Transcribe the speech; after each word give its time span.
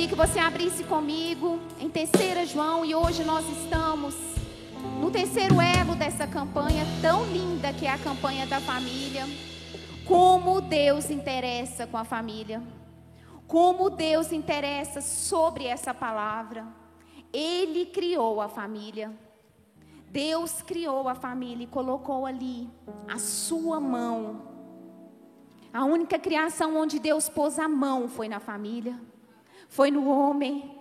queria 0.00 0.16
que 0.16 0.28
você 0.28 0.38
abrisse 0.38 0.82
comigo 0.84 1.60
em 1.78 1.90
terceira 1.90 2.46
João 2.46 2.86
e 2.86 2.94
hoje 2.94 3.22
nós 3.22 3.44
estamos 3.50 4.14
no 4.98 5.10
terceiro 5.10 5.60
elo 5.60 5.94
dessa 5.94 6.26
campanha 6.26 6.86
tão 7.02 7.26
linda 7.26 7.70
que 7.74 7.84
é 7.84 7.90
a 7.90 7.98
campanha 7.98 8.46
da 8.46 8.60
família. 8.60 9.26
Como 10.06 10.62
Deus 10.62 11.10
interessa 11.10 11.86
com 11.86 11.98
a 11.98 12.04
família. 12.04 12.62
Como 13.46 13.90
Deus 13.90 14.32
interessa 14.32 15.02
sobre 15.02 15.66
essa 15.66 15.92
palavra. 15.92 16.66
Ele 17.30 17.84
criou 17.84 18.40
a 18.40 18.48
família. 18.48 19.12
Deus 20.10 20.62
criou 20.62 21.10
a 21.10 21.14
família 21.14 21.64
e 21.64 21.66
colocou 21.66 22.24
ali 22.24 22.70
a 23.06 23.18
sua 23.18 23.78
mão. 23.78 24.48
A 25.74 25.84
única 25.84 26.18
criação 26.18 26.74
onde 26.74 26.98
Deus 26.98 27.28
pôs 27.28 27.58
a 27.58 27.68
mão 27.68 28.08
foi 28.08 28.28
na 28.30 28.40
família, 28.40 28.98
foi 29.70 29.90
no 29.90 30.10
homem. 30.10 30.78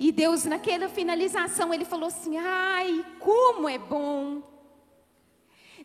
E 0.00 0.10
Deus, 0.10 0.46
naquela 0.46 0.88
finalização, 0.88 1.72
Ele 1.72 1.84
falou 1.84 2.08
assim: 2.08 2.36
ai, 2.38 3.04
como 3.20 3.68
é 3.68 3.78
bom. 3.78 4.42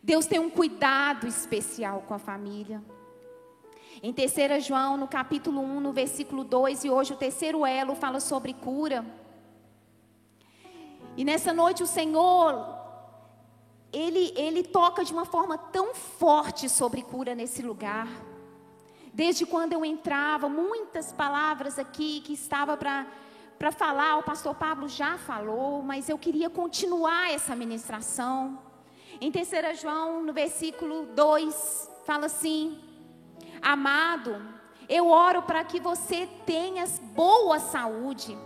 Deus 0.02 0.26
tem 0.26 0.38
um 0.38 0.48
cuidado 0.50 1.26
especial 1.26 2.02
com 2.08 2.14
a 2.14 2.18
família. 2.18 2.82
Em 4.02 4.12
3 4.12 4.64
João, 4.64 4.96
no 4.96 5.06
capítulo 5.06 5.60
1, 5.60 5.80
no 5.80 5.92
versículo 5.92 6.44
2, 6.44 6.84
e 6.84 6.90
hoje 6.90 7.12
o 7.12 7.16
terceiro 7.16 7.64
elo 7.64 7.94
fala 7.94 8.20
sobre 8.20 8.54
cura. 8.54 9.04
E 11.16 11.24
nessa 11.24 11.52
noite 11.52 11.82
o 11.82 11.86
Senhor, 11.86 12.74
ele, 13.92 14.32
ele 14.36 14.62
toca 14.62 15.04
de 15.04 15.12
uma 15.12 15.24
forma 15.24 15.58
tão 15.58 15.94
forte 15.94 16.68
sobre 16.68 17.02
cura 17.02 17.34
nesse 17.34 17.62
lugar. 17.62 18.08
Desde 19.16 19.46
quando 19.46 19.72
eu 19.72 19.82
entrava, 19.82 20.46
muitas 20.46 21.10
palavras 21.10 21.78
aqui 21.78 22.20
que 22.20 22.34
estava 22.34 22.76
para 22.76 23.72
falar, 23.72 24.18
o 24.18 24.22
pastor 24.22 24.54
Pablo 24.54 24.86
já 24.90 25.16
falou, 25.16 25.82
mas 25.82 26.10
eu 26.10 26.18
queria 26.18 26.50
continuar 26.50 27.32
essa 27.32 27.56
ministração. 27.56 28.58
Em 29.18 29.32
3 29.32 29.80
João, 29.80 30.22
no 30.22 30.34
versículo 30.34 31.06
2, 31.14 31.90
fala 32.04 32.26
assim: 32.26 32.78
Amado, 33.62 34.36
eu 34.86 35.08
oro 35.08 35.40
para 35.44 35.64
que 35.64 35.80
você 35.80 36.28
tenha 36.44 36.84
boa 37.14 37.58
saúde 37.58 38.36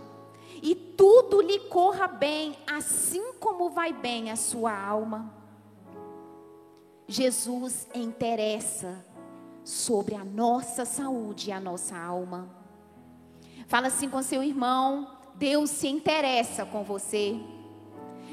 e 0.63 0.73
tudo 0.73 1.41
lhe 1.41 1.59
corra 1.67 2.07
bem, 2.07 2.57
assim 2.65 3.33
como 3.41 3.71
vai 3.71 3.91
bem 3.91 4.31
a 4.31 4.37
sua 4.37 4.73
alma. 4.73 5.35
Jesus 7.09 7.89
interessa 7.93 9.10
sobre 9.63 10.15
a 10.15 10.23
nossa 10.23 10.85
saúde 10.85 11.49
e 11.49 11.51
a 11.51 11.59
nossa 11.59 11.97
alma. 11.97 12.49
Fala 13.67 13.87
assim 13.87 14.09
com 14.09 14.21
seu 14.21 14.43
irmão: 14.43 15.17
Deus 15.35 15.69
se 15.69 15.87
interessa 15.87 16.65
com 16.65 16.83
você. 16.83 17.39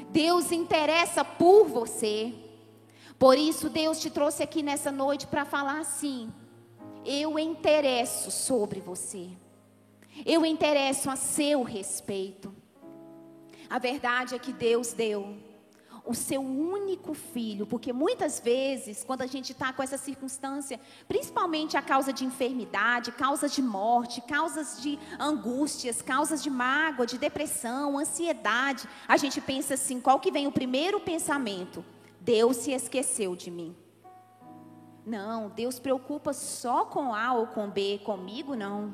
Deus 0.09 0.45
se 0.45 0.55
interessa 0.55 1.23
por 1.23 1.65
você. 1.67 2.33
Por 3.17 3.37
isso, 3.37 3.69
Deus 3.69 3.99
te 3.99 4.09
trouxe 4.09 4.41
aqui 4.41 4.63
nessa 4.63 4.91
noite 4.91 5.27
para 5.27 5.45
falar 5.45 5.79
assim: 5.79 6.31
Eu 7.05 7.37
interesso 7.37 8.31
sobre 8.31 8.79
você. 8.79 9.29
Eu 10.25 10.45
interesso 10.45 11.09
a 11.09 11.15
seu 11.15 11.63
respeito. 11.63 12.53
A 13.69 13.77
verdade 13.77 14.35
é 14.35 14.39
que 14.39 14.51
Deus 14.51 14.93
deu 14.93 15.37
o 16.05 16.13
seu 16.13 16.41
único 16.41 17.13
filho, 17.13 17.65
porque 17.65 17.93
muitas 17.93 18.39
vezes, 18.39 19.03
quando 19.03 19.21
a 19.21 19.27
gente 19.27 19.51
está 19.51 19.71
com 19.73 19.83
essa 19.83 19.97
circunstância, 19.97 20.79
principalmente 21.07 21.77
a 21.77 21.81
causa 21.81 22.11
de 22.11 22.25
enfermidade, 22.25 23.11
causas 23.11 23.53
de 23.53 23.61
morte, 23.61 24.21
causas 24.21 24.81
de 24.81 24.97
angústias, 25.19 26.01
causas 26.01 26.41
de 26.41 26.49
mágoa, 26.49 27.05
de 27.05 27.17
depressão, 27.17 27.97
ansiedade, 27.97 28.87
a 29.07 29.17
gente 29.17 29.39
pensa 29.41 29.73
assim: 29.75 29.99
qual 29.99 30.19
que 30.19 30.31
vem 30.31 30.47
o 30.47 30.51
primeiro 30.51 30.99
pensamento? 30.99 31.83
Deus 32.19 32.57
se 32.57 32.71
esqueceu 32.71 33.35
de 33.35 33.49
mim. 33.49 33.75
Não, 35.05 35.49
Deus 35.49 35.79
preocupa 35.79 36.33
só 36.33 36.85
com 36.85 37.13
A 37.15 37.33
ou 37.33 37.47
com 37.47 37.69
B, 37.69 37.99
comigo 38.03 38.55
não. 38.55 38.93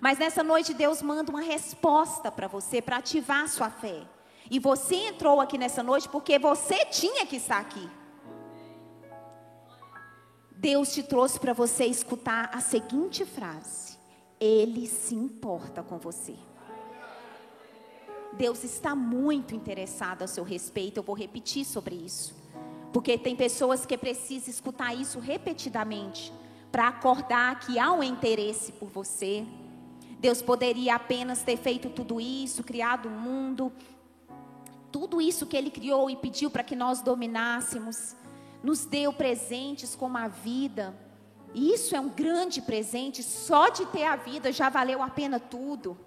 Mas 0.00 0.18
nessa 0.18 0.42
noite 0.42 0.74
Deus 0.74 1.02
manda 1.02 1.30
uma 1.30 1.40
resposta 1.40 2.30
para 2.30 2.46
você, 2.46 2.80
para 2.80 2.98
ativar 2.98 3.44
a 3.44 3.48
sua 3.48 3.70
fé. 3.70 4.06
E 4.50 4.58
você 4.58 4.94
entrou 5.08 5.40
aqui 5.40 5.58
nessa 5.58 5.82
noite 5.82 6.08
porque 6.08 6.38
você 6.38 6.84
tinha 6.86 7.26
que 7.26 7.36
estar 7.36 7.58
aqui. 7.58 7.88
Deus 10.50 10.92
te 10.92 11.02
trouxe 11.02 11.38
para 11.38 11.52
você 11.52 11.84
escutar 11.84 12.50
a 12.52 12.60
seguinte 12.60 13.24
frase: 13.24 13.98
Ele 14.40 14.86
se 14.86 15.14
importa 15.14 15.82
com 15.82 15.98
você. 15.98 16.34
Deus 18.32 18.62
está 18.64 18.94
muito 18.94 19.54
interessado 19.54 20.22
a 20.22 20.26
seu 20.26 20.44
respeito. 20.44 20.98
Eu 20.98 21.02
vou 21.02 21.14
repetir 21.14 21.64
sobre 21.64 21.94
isso. 21.94 22.34
Porque 22.92 23.18
tem 23.18 23.36
pessoas 23.36 23.84
que 23.84 23.98
precisam 23.98 24.50
escutar 24.50 24.94
isso 24.94 25.18
repetidamente 25.18 26.32
para 26.70 26.88
acordar 26.88 27.60
que 27.60 27.78
há 27.78 27.92
um 27.92 28.02
interesse 28.02 28.72
por 28.72 28.88
você. 28.88 29.44
Deus 30.18 30.42
poderia 30.42 30.96
apenas 30.96 31.42
ter 31.42 31.56
feito 31.56 31.88
tudo 31.90 32.20
isso, 32.20 32.64
criado 32.64 33.08
o 33.08 33.12
um 33.12 33.20
mundo, 33.20 33.72
tudo 34.90 35.20
isso 35.20 35.46
que 35.46 35.56
Ele 35.56 35.70
criou 35.70 36.08
e 36.08 36.16
pediu 36.16 36.50
para 36.50 36.64
que 36.64 36.76
nós 36.76 37.00
dominássemos, 37.00 38.16
nos 38.62 38.84
deu 38.84 39.12
presentes 39.12 39.94
como 39.94 40.18
a 40.18 40.28
vida. 40.28 40.96
E 41.54 41.72
isso 41.72 41.94
é 41.94 42.00
um 42.00 42.08
grande 42.08 42.60
presente, 42.60 43.22
só 43.22 43.68
de 43.68 43.86
ter 43.86 44.04
a 44.04 44.16
vida 44.16 44.52
já 44.52 44.68
valeu 44.68 45.02
a 45.02 45.08
pena 45.08 45.38
tudo. 45.38 45.98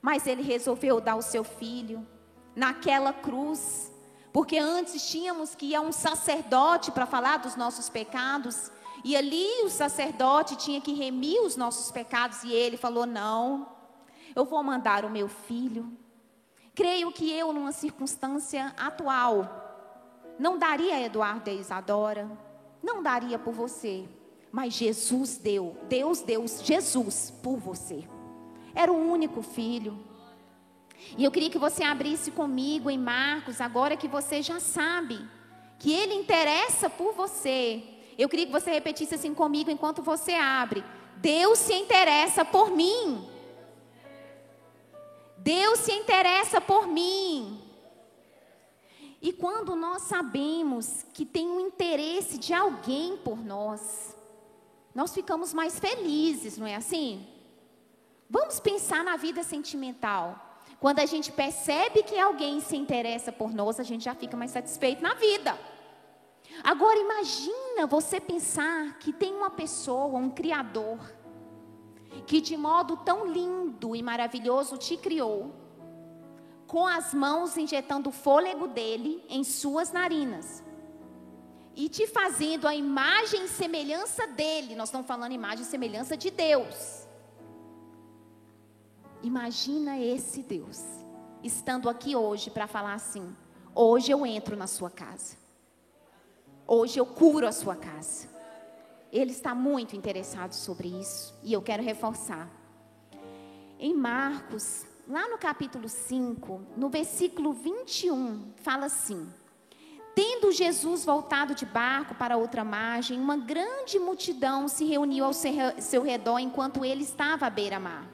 Mas 0.00 0.26
Ele 0.26 0.42
resolveu 0.42 1.00
dar 1.00 1.16
o 1.16 1.22
seu 1.22 1.44
filho 1.44 2.06
naquela 2.54 3.12
cruz, 3.12 3.92
porque 4.32 4.58
antes 4.58 5.08
tínhamos 5.08 5.54
que 5.54 5.66
ir 5.66 5.74
a 5.74 5.80
um 5.80 5.92
sacerdote 5.92 6.90
para 6.90 7.06
falar 7.06 7.38
dos 7.38 7.56
nossos 7.56 7.88
pecados. 7.88 8.70
E 9.04 9.16
ali 9.16 9.46
o 9.64 9.68
sacerdote 9.68 10.56
tinha 10.56 10.80
que 10.80 10.92
remir 10.92 11.40
os 11.42 11.56
nossos 11.56 11.90
pecados 11.90 12.42
e 12.42 12.52
ele 12.52 12.76
falou: 12.76 13.06
Não, 13.06 13.68
eu 14.34 14.44
vou 14.44 14.62
mandar 14.62 15.04
o 15.04 15.10
meu 15.10 15.28
filho. 15.28 15.96
Creio 16.76 17.10
que 17.10 17.32
eu, 17.32 17.54
numa 17.54 17.72
circunstância 17.72 18.74
atual, 18.76 20.36
não 20.38 20.58
daria 20.58 20.96
a 20.96 21.00
Eduardo 21.00 21.48
e 21.48 21.54
a 21.54 21.54
Isadora, 21.54 22.30
não 22.82 23.02
daria 23.02 23.38
por 23.38 23.54
você, 23.54 24.06
mas 24.52 24.74
Jesus 24.74 25.38
deu, 25.38 25.74
Deus 25.88 26.20
deu 26.20 26.44
Jesus 26.46 27.32
por 27.42 27.56
você. 27.56 28.06
Era 28.74 28.92
o 28.92 29.10
único 29.10 29.40
filho. 29.40 29.98
E 31.16 31.24
eu 31.24 31.30
queria 31.30 31.48
que 31.48 31.58
você 31.58 31.82
abrisse 31.82 32.30
comigo 32.30 32.90
em 32.90 32.98
Marcos, 32.98 33.58
agora 33.58 33.96
que 33.96 34.06
você 34.06 34.42
já 34.42 34.60
sabe 34.60 35.26
que 35.78 35.90
ele 35.90 36.12
interessa 36.12 36.90
por 36.90 37.14
você. 37.14 37.82
Eu 38.18 38.28
queria 38.28 38.44
que 38.44 38.52
você 38.52 38.70
repetisse 38.70 39.14
assim 39.14 39.32
comigo 39.32 39.70
enquanto 39.70 40.02
você 40.02 40.34
abre. 40.34 40.84
Deus 41.16 41.58
se 41.58 41.72
interessa 41.72 42.44
por 42.44 42.70
mim. 42.70 43.26
Deus 45.46 45.78
se 45.78 45.92
interessa 45.92 46.60
por 46.60 46.88
mim. 46.88 47.62
E 49.22 49.32
quando 49.32 49.76
nós 49.76 50.02
sabemos 50.02 51.06
que 51.14 51.24
tem 51.24 51.46
um 51.46 51.60
interesse 51.60 52.36
de 52.36 52.52
alguém 52.52 53.16
por 53.18 53.38
nós, 53.38 54.16
nós 54.92 55.14
ficamos 55.14 55.54
mais 55.54 55.78
felizes, 55.78 56.58
não 56.58 56.66
é 56.66 56.74
assim? 56.74 57.24
Vamos 58.28 58.58
pensar 58.58 59.04
na 59.04 59.16
vida 59.16 59.44
sentimental. 59.44 60.64
Quando 60.80 60.98
a 60.98 61.06
gente 61.06 61.30
percebe 61.30 62.02
que 62.02 62.18
alguém 62.18 62.60
se 62.60 62.76
interessa 62.76 63.30
por 63.30 63.54
nós, 63.54 63.78
a 63.78 63.84
gente 63.84 64.04
já 64.04 64.16
fica 64.16 64.36
mais 64.36 64.50
satisfeito 64.50 65.00
na 65.00 65.14
vida. 65.14 65.56
Agora 66.64 66.98
imagina 66.98 67.86
você 67.86 68.18
pensar 68.18 68.98
que 68.98 69.12
tem 69.12 69.32
uma 69.32 69.50
pessoa, 69.50 70.18
um 70.18 70.28
criador, 70.28 70.98
que 72.22 72.40
de 72.40 72.56
modo 72.56 72.96
tão 72.98 73.26
lindo 73.26 73.94
e 73.94 74.02
maravilhoso 74.02 74.76
te 74.76 74.96
criou, 74.96 75.52
com 76.66 76.86
as 76.86 77.14
mãos 77.14 77.56
injetando 77.56 78.10
o 78.10 78.12
fôlego 78.12 78.66
dele 78.66 79.24
em 79.28 79.44
suas 79.44 79.92
narinas. 79.92 80.62
E 81.74 81.88
te 81.88 82.06
fazendo 82.06 82.66
a 82.66 82.74
imagem 82.74 83.44
e 83.44 83.48
semelhança 83.48 84.26
dele. 84.26 84.74
Nós 84.74 84.88
estamos 84.88 85.06
falando 85.06 85.32
imagem 85.32 85.62
e 85.62 85.68
semelhança 85.68 86.16
de 86.16 86.30
Deus. 86.30 87.06
Imagina 89.22 89.98
esse 89.98 90.42
Deus 90.42 90.82
estando 91.42 91.88
aqui 91.88 92.16
hoje 92.16 92.50
para 92.50 92.66
falar 92.66 92.94
assim: 92.94 93.36
hoje 93.74 94.10
eu 94.10 94.24
entro 94.24 94.56
na 94.56 94.66
sua 94.66 94.90
casa. 94.90 95.36
Hoje 96.66 96.98
eu 96.98 97.06
curo 97.06 97.46
a 97.46 97.52
sua 97.52 97.76
casa. 97.76 98.35
Ele 99.16 99.30
está 99.30 99.54
muito 99.54 99.96
interessado 99.96 100.52
sobre 100.52 100.88
isso 100.88 101.34
e 101.42 101.50
eu 101.50 101.62
quero 101.62 101.82
reforçar. 101.82 102.50
Em 103.80 103.94
Marcos, 103.94 104.84
lá 105.08 105.26
no 105.26 105.38
capítulo 105.38 105.88
5, 105.88 106.60
no 106.76 106.90
versículo 106.90 107.54
21, 107.54 108.52
fala 108.56 108.84
assim: 108.84 109.26
Tendo 110.14 110.52
Jesus 110.52 111.06
voltado 111.06 111.54
de 111.54 111.64
barco 111.64 112.14
para 112.14 112.36
outra 112.36 112.62
margem, 112.62 113.18
uma 113.18 113.38
grande 113.38 113.98
multidão 113.98 114.68
se 114.68 114.84
reuniu 114.84 115.24
ao 115.24 115.32
seu 115.32 116.02
redor 116.02 116.38
enquanto 116.38 116.84
ele 116.84 117.02
estava 117.02 117.46
à 117.46 117.50
beira-mar. 117.50 118.06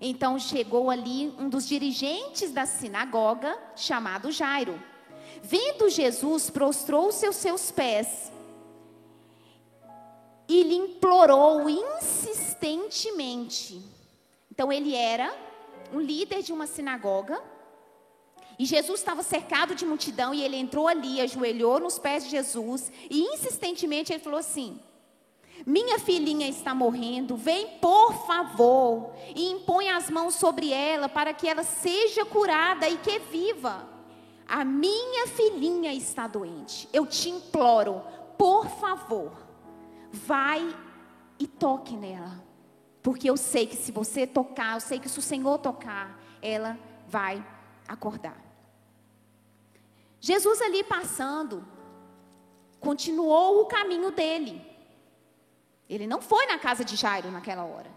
Então 0.00 0.38
chegou 0.38 0.88
ali 0.88 1.34
um 1.36 1.48
dos 1.48 1.66
dirigentes 1.66 2.52
da 2.52 2.64
sinagoga, 2.64 3.58
chamado 3.74 4.30
Jairo. 4.30 4.80
Vendo 5.42 5.88
Jesus, 5.88 6.48
prostrou-se 6.48 7.26
aos 7.26 7.34
seus 7.34 7.72
pés 7.72 8.37
e 10.48 10.62
lhe 10.62 10.76
implorou 10.76 11.68
insistentemente. 11.68 13.82
Então 14.50 14.72
ele 14.72 14.94
era 14.94 15.30
um 15.92 16.00
líder 16.00 16.42
de 16.42 16.50
uma 16.52 16.66
sinagoga. 16.66 17.42
E 18.58 18.64
Jesus 18.64 18.98
estava 18.98 19.22
cercado 19.22 19.74
de 19.74 19.84
multidão 19.86 20.34
e 20.34 20.42
ele 20.42 20.56
entrou 20.56 20.88
ali, 20.88 21.20
ajoelhou 21.20 21.78
nos 21.78 21.98
pés 21.98 22.24
de 22.24 22.30
Jesus 22.30 22.90
e 23.08 23.22
insistentemente 23.34 24.12
ele 24.12 24.22
falou 24.22 24.40
assim: 24.40 24.80
Minha 25.64 26.00
filhinha 26.00 26.48
está 26.48 26.74
morrendo, 26.74 27.36
vem 27.36 27.78
por 27.78 28.26
favor 28.26 29.12
e 29.36 29.50
impõe 29.50 29.90
as 29.90 30.10
mãos 30.10 30.34
sobre 30.34 30.72
ela 30.72 31.08
para 31.08 31.32
que 31.32 31.46
ela 31.46 31.62
seja 31.62 32.24
curada 32.24 32.88
e 32.88 32.96
que 32.96 33.20
viva. 33.20 33.86
A 34.48 34.64
minha 34.64 35.28
filhinha 35.28 35.92
está 35.92 36.26
doente. 36.26 36.88
Eu 36.92 37.06
te 37.06 37.28
imploro, 37.28 38.02
por 38.36 38.66
favor, 38.66 39.47
vai 40.12 40.76
e 41.38 41.46
toque 41.46 41.96
nela. 41.96 42.44
Porque 43.02 43.28
eu 43.28 43.36
sei 43.36 43.66
que 43.66 43.76
se 43.76 43.92
você 43.92 44.26
tocar, 44.26 44.74
eu 44.74 44.80
sei 44.80 44.98
que 44.98 45.08
se 45.08 45.18
o 45.18 45.22
Senhor 45.22 45.58
tocar, 45.58 46.20
ela 46.42 46.78
vai 47.06 47.44
acordar. 47.86 48.36
Jesus 50.20 50.60
ali 50.60 50.82
passando, 50.82 51.64
continuou 52.80 53.62
o 53.62 53.66
caminho 53.66 54.10
dele. 54.10 54.60
Ele 55.88 56.06
não 56.06 56.20
foi 56.20 56.46
na 56.46 56.58
casa 56.58 56.84
de 56.84 56.96
Jairo 56.96 57.30
naquela 57.30 57.64
hora. 57.64 57.90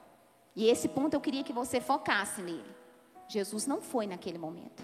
E 0.55 0.67
esse 0.67 0.87
ponto 0.87 1.13
eu 1.13 1.21
queria 1.21 1.43
que 1.43 1.53
você 1.53 1.81
focasse 1.81 2.41
nele. 2.41 2.75
Jesus 3.27 3.65
não 3.65 3.81
foi 3.81 4.05
naquele 4.05 4.37
momento. 4.37 4.83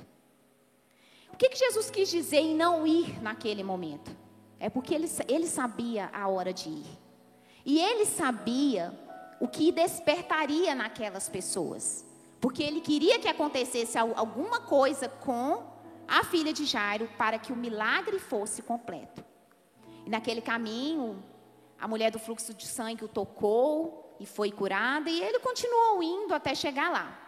O 1.31 1.37
que, 1.37 1.49
que 1.49 1.57
Jesus 1.57 1.91
quis 1.91 2.09
dizer 2.09 2.39
em 2.39 2.55
não 2.55 2.87
ir 2.87 3.21
naquele 3.21 3.63
momento? 3.63 4.15
É 4.59 4.69
porque 4.69 4.93
ele, 4.93 5.07
ele 5.27 5.45
sabia 5.45 6.09
a 6.11 6.27
hora 6.27 6.51
de 6.51 6.69
ir. 6.69 7.06
E 7.67 7.77
ele 7.79 8.05
sabia 8.05 8.97
o 9.41 9.47
que 9.47 9.73
despertaria 9.73 10.73
naquelas 10.73 11.27
pessoas. 11.27 12.05
Porque 12.39 12.63
ele 12.63 12.79
queria 12.79 13.19
que 13.19 13.27
acontecesse 13.27 13.97
alguma 13.97 14.61
coisa 14.61 15.09
com 15.09 15.65
a 16.07 16.23
filha 16.23 16.53
de 16.53 16.63
Jairo 16.63 17.09
para 17.17 17.37
que 17.37 17.51
o 17.51 17.57
milagre 17.57 18.19
fosse 18.19 18.61
completo. 18.61 19.21
E 20.05 20.09
naquele 20.09 20.39
caminho, 20.39 21.21
a 21.77 21.89
mulher 21.89 22.09
do 22.09 22.17
fluxo 22.17 22.53
de 22.53 22.65
sangue 22.65 23.03
o 23.03 23.07
tocou 23.09 24.15
e 24.17 24.25
foi 24.25 24.49
curada, 24.49 25.09
e 25.09 25.21
ele 25.21 25.39
continuou 25.39 26.01
indo 26.01 26.33
até 26.33 26.55
chegar 26.55 26.89
lá. 26.89 27.19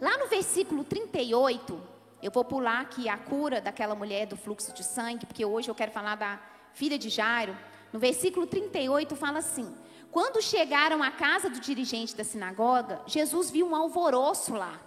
Lá 0.00 0.18
no 0.18 0.26
versículo 0.26 0.82
38, 0.82 1.80
eu 2.20 2.32
vou 2.32 2.44
pular 2.44 2.80
aqui 2.80 3.08
a 3.08 3.16
cura 3.16 3.60
daquela 3.60 3.94
mulher 3.94 4.26
do 4.26 4.36
fluxo 4.36 4.74
de 4.74 4.82
sangue, 4.82 5.26
porque 5.26 5.44
hoje 5.44 5.70
eu 5.70 5.76
quero 5.76 5.92
falar 5.92 6.16
da 6.16 6.40
filha 6.72 6.98
de 6.98 7.08
Jairo. 7.08 7.56
No 7.92 7.98
versículo 7.98 8.46
38 8.46 9.16
fala 9.16 9.38
assim: 9.38 9.74
Quando 10.10 10.42
chegaram 10.42 11.02
à 11.02 11.10
casa 11.10 11.48
do 11.48 11.60
dirigente 11.60 12.14
da 12.14 12.24
sinagoga, 12.24 13.00
Jesus 13.06 13.50
viu 13.50 13.66
um 13.66 13.74
alvoroço 13.74 14.54
lá, 14.54 14.80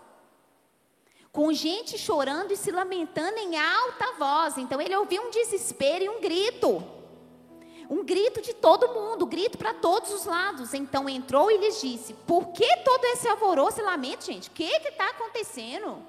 com 1.32 1.52
gente 1.54 1.98
chorando 1.98 2.52
e 2.52 2.58
se 2.58 2.72
lamentando 2.72 3.38
em 3.38 3.58
alta 3.58 4.14
voz. 4.18 4.58
Então 4.58 4.82
ele 4.82 4.96
ouviu 4.96 5.22
um 5.24 5.30
desespero 5.30 6.04
e 6.04 6.10
um 6.10 6.22
grito. 6.22 6.84
Um 7.90 8.06
grito 8.06 8.42
de 8.42 8.54
todo 8.54 8.94
mundo, 8.94 9.26
um 9.26 9.28
grito 9.28 9.58
para 9.58 9.74
todos 9.74 10.14
os 10.14 10.26
lados. 10.26 10.74
Então 10.74 11.10
entrou 11.10 11.52
e 11.52 11.58
lhes 11.58 11.82
disse: 11.82 12.14
Por 12.14 12.48
que 12.54 12.78
todo 12.86 13.04
esse 13.06 13.28
alvoroço 13.28 13.82
e 13.82 13.84
lamento, 13.84 14.26
gente? 14.26 14.48
O 14.50 14.52
que 14.52 14.64
está 14.64 15.10
acontecendo? 15.10 16.02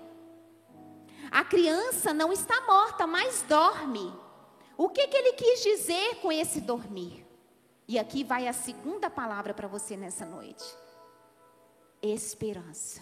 A 1.30 1.42
criança 1.42 2.12
não 2.12 2.32
está 2.32 2.60
morta, 2.66 3.06
mas 3.06 3.42
dorme. 3.48 4.12
O 4.82 4.88
que, 4.88 5.06
que 5.06 5.16
ele 5.16 5.34
quis 5.34 5.62
dizer 5.62 6.16
com 6.16 6.32
esse 6.32 6.60
dormir? 6.60 7.24
E 7.86 8.00
aqui 8.00 8.24
vai 8.24 8.48
a 8.48 8.52
segunda 8.52 9.08
palavra 9.08 9.54
para 9.54 9.68
você 9.68 9.96
nessa 9.96 10.26
noite: 10.26 10.64
esperança. 12.02 13.00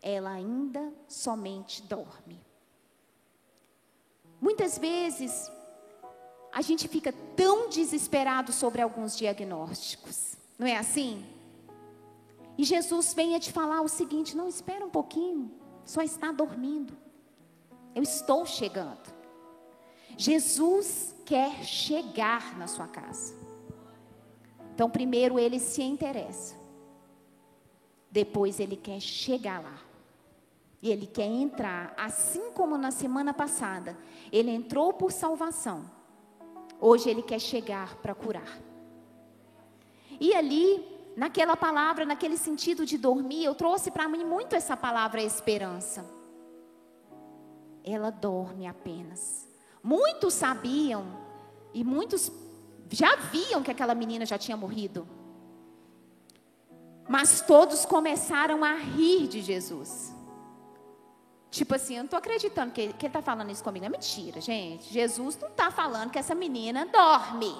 Ela 0.00 0.30
ainda 0.30 0.90
somente 1.06 1.82
dorme. 1.82 2.40
Muitas 4.40 4.78
vezes, 4.78 5.52
a 6.50 6.62
gente 6.62 6.88
fica 6.88 7.12
tão 7.36 7.68
desesperado 7.68 8.50
sobre 8.50 8.80
alguns 8.80 9.14
diagnósticos, 9.14 10.38
não 10.58 10.66
é 10.66 10.78
assim? 10.78 11.22
E 12.56 12.64
Jesus 12.64 13.12
vem 13.12 13.34
a 13.34 13.40
te 13.40 13.52
falar 13.52 13.82
o 13.82 13.88
seguinte: 13.88 14.34
não, 14.34 14.48
espera 14.48 14.86
um 14.86 14.90
pouquinho, 14.90 15.52
só 15.84 16.00
está 16.00 16.32
dormindo. 16.32 16.96
Eu 17.94 18.02
estou 18.02 18.46
chegando. 18.46 19.17
Jesus 20.18 21.14
quer 21.24 21.64
chegar 21.64 22.58
na 22.58 22.66
sua 22.66 22.86
casa. 22.86 23.34
Então, 24.74 24.90
primeiro 24.90 25.38
ele 25.38 25.58
se 25.58 25.82
interessa. 25.82 26.54
Depois 28.10 28.60
ele 28.60 28.76
quer 28.76 29.00
chegar 29.00 29.62
lá. 29.62 29.78
E 30.82 30.90
ele 30.90 31.06
quer 31.06 31.24
entrar, 31.24 31.94
assim 31.96 32.50
como 32.50 32.76
na 32.76 32.90
semana 32.90 33.32
passada, 33.32 33.96
ele 34.30 34.50
entrou 34.50 34.92
por 34.92 35.10
salvação. 35.10 35.90
Hoje 36.78 37.08
ele 37.08 37.22
quer 37.22 37.40
chegar 37.40 37.96
para 37.96 38.14
curar. 38.14 38.58
E 40.20 40.34
ali, 40.34 40.84
naquela 41.16 41.56
palavra, 41.56 42.04
naquele 42.04 42.36
sentido 42.36 42.84
de 42.84 42.98
dormir, 42.98 43.44
eu 43.44 43.54
trouxe 43.54 43.90
para 43.90 44.06
mim 44.06 44.24
muito 44.24 44.54
essa 44.54 44.76
palavra 44.76 45.22
esperança 45.22 46.18
ela 47.92 48.10
dorme 48.10 48.66
apenas. 48.66 49.47
Muitos 49.82 50.34
sabiam 50.34 51.06
e 51.72 51.84
muitos 51.84 52.30
já 52.90 53.16
viam 53.16 53.62
que 53.62 53.70
aquela 53.70 53.94
menina 53.94 54.24
já 54.24 54.38
tinha 54.38 54.56
morrido. 54.56 55.06
Mas 57.08 57.40
todos 57.40 57.84
começaram 57.86 58.64
a 58.64 58.74
rir 58.74 59.28
de 59.28 59.40
Jesus. 59.40 60.14
Tipo 61.50 61.74
assim, 61.74 61.94
eu 61.94 61.98
não 62.00 62.04
estou 62.04 62.18
acreditando 62.18 62.72
que, 62.72 62.80
ele 62.80 62.94
está 63.00 63.22
falando 63.22 63.50
isso 63.50 63.64
comigo. 63.64 63.86
É 63.86 63.88
mentira, 63.88 64.40
gente. 64.40 64.92
Jesus 64.92 65.38
não 65.38 65.48
está 65.48 65.70
falando 65.70 66.10
que 66.10 66.18
essa 66.18 66.34
menina 66.34 66.86
dorme. 66.86 67.54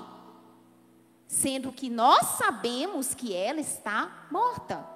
Sendo 1.27 1.73
que 1.73 1.89
nós 1.89 2.27
sabemos 2.37 3.15
que 3.15 3.35
ela 3.35 3.61
está 3.61 4.27
morta. 4.31 4.87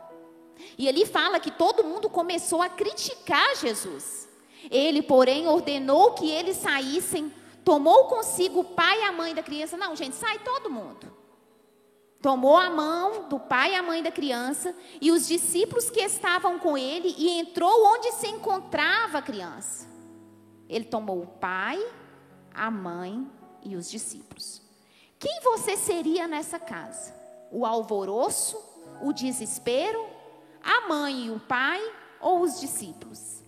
E 0.76 0.87
ele 0.87 1.07
fala 1.07 1.41
que 1.41 1.50
todo 1.50 1.85
mundo 1.85 2.11
começou 2.11 2.61
a 2.61 2.69
criticar 2.69 3.57
Jesus. 3.57 4.29
Ele, 4.71 5.02
porém, 5.02 5.47
ordenou 5.47 6.12
que 6.12 6.31
eles 6.31 6.57
saíssem, 6.57 7.33
tomou 7.64 8.04
consigo 8.04 8.61
o 8.61 8.64
pai 8.64 9.00
e 9.00 9.04
a 9.04 9.12
mãe 9.12 9.35
da 9.35 9.42
criança. 9.42 9.76
Não, 9.76 9.95
gente, 9.97 10.16
sai 10.16 10.38
todo 10.40 10.71
mundo. 10.71 11.23
Tomou 12.23 12.57
a 12.57 12.71
mão 12.71 13.28
do 13.28 13.40
pai 13.40 13.73
e 13.73 13.75
a 13.75 13.83
mãe 13.83 14.00
da 14.00 14.12
criança 14.12 14.75
e 15.00 15.11
os 15.11 15.26
discípulos 15.26 15.90
que 15.90 16.00
estavam 16.00 16.57
com 16.57 16.78
ele 16.78 17.12
e 17.19 17.28
entrou 17.40 17.85
onde 17.85 18.12
se 18.12 18.28
encontrava 18.28 19.19
a 19.19 19.23
criança. 19.23 19.88
Ele 20.69 20.85
tomou 20.85 21.21
o 21.21 21.26
pai, 21.26 21.85
a 22.54 22.71
mãe 22.71 23.28
e 23.64 23.75
os 23.75 23.90
discípulos. 23.90 24.62
Quem 25.19 25.40
você 25.42 25.76
seria 25.76 26.28
nessa 26.28 26.61
casa? 26.61 27.12
O 27.50 27.66
alvoroço, 27.66 28.57
o 29.02 29.12
desespero, 29.12 30.07
a 30.62 30.88
mãe 30.88 31.26
e 31.26 31.31
o 31.31 31.40
pai 31.40 31.81
ou 32.21 32.40
os 32.40 32.61
discípulos? 32.61 33.42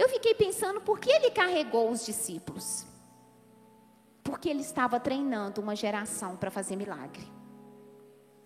Eu 0.00 0.08
fiquei 0.08 0.34
pensando 0.34 0.80
por 0.80 0.98
que 0.98 1.10
ele 1.10 1.30
carregou 1.30 1.90
os 1.90 2.06
discípulos. 2.06 2.86
Porque 4.24 4.48
ele 4.48 4.62
estava 4.62 4.98
treinando 4.98 5.60
uma 5.60 5.76
geração 5.76 6.38
para 6.38 6.50
fazer 6.50 6.74
milagre. 6.74 7.26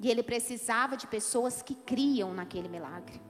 E 0.00 0.10
ele 0.10 0.24
precisava 0.24 0.96
de 0.96 1.06
pessoas 1.06 1.62
que 1.62 1.76
criam 1.76 2.34
naquele 2.34 2.68
milagre. 2.68 3.22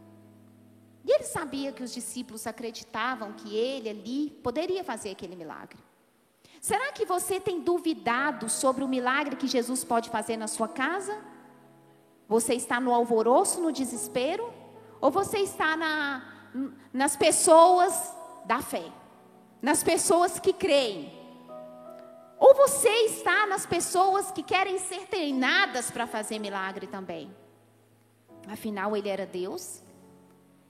E 1.05 1.15
ele 1.15 1.25
sabia 1.25 1.71
que 1.71 1.83
os 1.83 1.93
discípulos 1.93 2.47
acreditavam 2.47 3.35
que 3.35 3.55
ele 3.55 3.91
ali 3.91 4.31
poderia 4.43 4.83
fazer 4.83 5.11
aquele 5.11 5.37
milagre. 5.37 5.79
Será 6.63 6.93
que 6.93 7.05
você 7.05 7.39
tem 7.39 7.61
duvidado 7.61 8.49
sobre 8.49 8.83
o 8.83 8.89
milagre 8.89 9.37
que 9.37 9.47
Jesus 9.47 9.85
pode 9.85 10.09
fazer 10.09 10.39
na 10.39 10.49
sua 10.49 10.67
casa? 10.67 11.15
Você 12.27 12.55
está 12.55 12.81
no 12.81 12.95
alvoroço, 12.95 13.61
no 13.61 13.71
desespero? 13.71 14.51
Ou 14.99 15.11
você 15.11 15.41
está 15.41 15.77
na, 15.77 16.34
nas 16.93 17.17
pessoas 17.17 18.13
da 18.45 18.61
fé, 18.63 18.85
nas 19.61 19.83
pessoas 19.83 20.39
que 20.39 20.53
creem. 20.53 21.13
Ou 22.39 22.55
você 22.55 22.91
está 23.07 23.47
nas 23.47 23.67
pessoas 23.67 24.31
que 24.31 24.43
querem 24.43 24.79
ser 24.79 25.07
treinadas 25.07 25.91
para 25.91 26.07
fazer 26.07 26.39
milagre 26.39 26.87
também. 26.87 27.35
Afinal, 28.47 28.97
ele 28.97 29.09
era 29.09 29.25
Deus. 29.27 29.83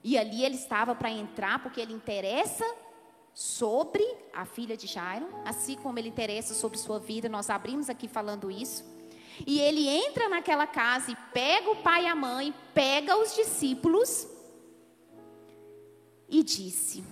E 0.03 0.17
ali 0.17 0.45
ele 0.45 0.55
estava 0.55 0.95
para 0.95 1.09
entrar, 1.09 1.61
porque 1.61 1.81
ele 1.81 1.93
interessa 1.93 2.65
sobre 3.33 4.05
a 4.33 4.45
filha 4.45 4.77
de 4.77 4.87
Jairo, 4.87 5.27
assim 5.43 5.75
como 5.75 5.99
ele 5.99 6.07
interessa 6.07 6.53
sobre 6.53 6.77
sua 6.77 6.99
vida. 6.99 7.27
Nós 7.27 7.49
abrimos 7.49 7.89
aqui 7.89 8.07
falando 8.07 8.49
isso. 8.49 8.85
E 9.45 9.59
ele 9.59 9.89
entra 9.89 10.29
naquela 10.29 10.65
casa 10.65 11.11
e 11.11 11.17
pega 11.33 11.69
o 11.69 11.75
pai 11.77 12.05
e 12.05 12.07
a 12.07 12.15
mãe, 12.15 12.53
pega 12.73 13.17
os 13.17 13.35
discípulos 13.35 14.34
e 16.29 16.43
disse: 16.43 17.03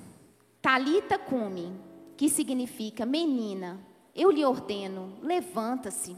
Talita 0.62 1.18
cumi, 1.18 1.74
que 2.18 2.30
significa 2.30 3.06
menina, 3.06 3.80
eu 4.16 4.32
lhe 4.32 4.46
ordeno, 4.46 5.18
levanta-se. 5.22 6.16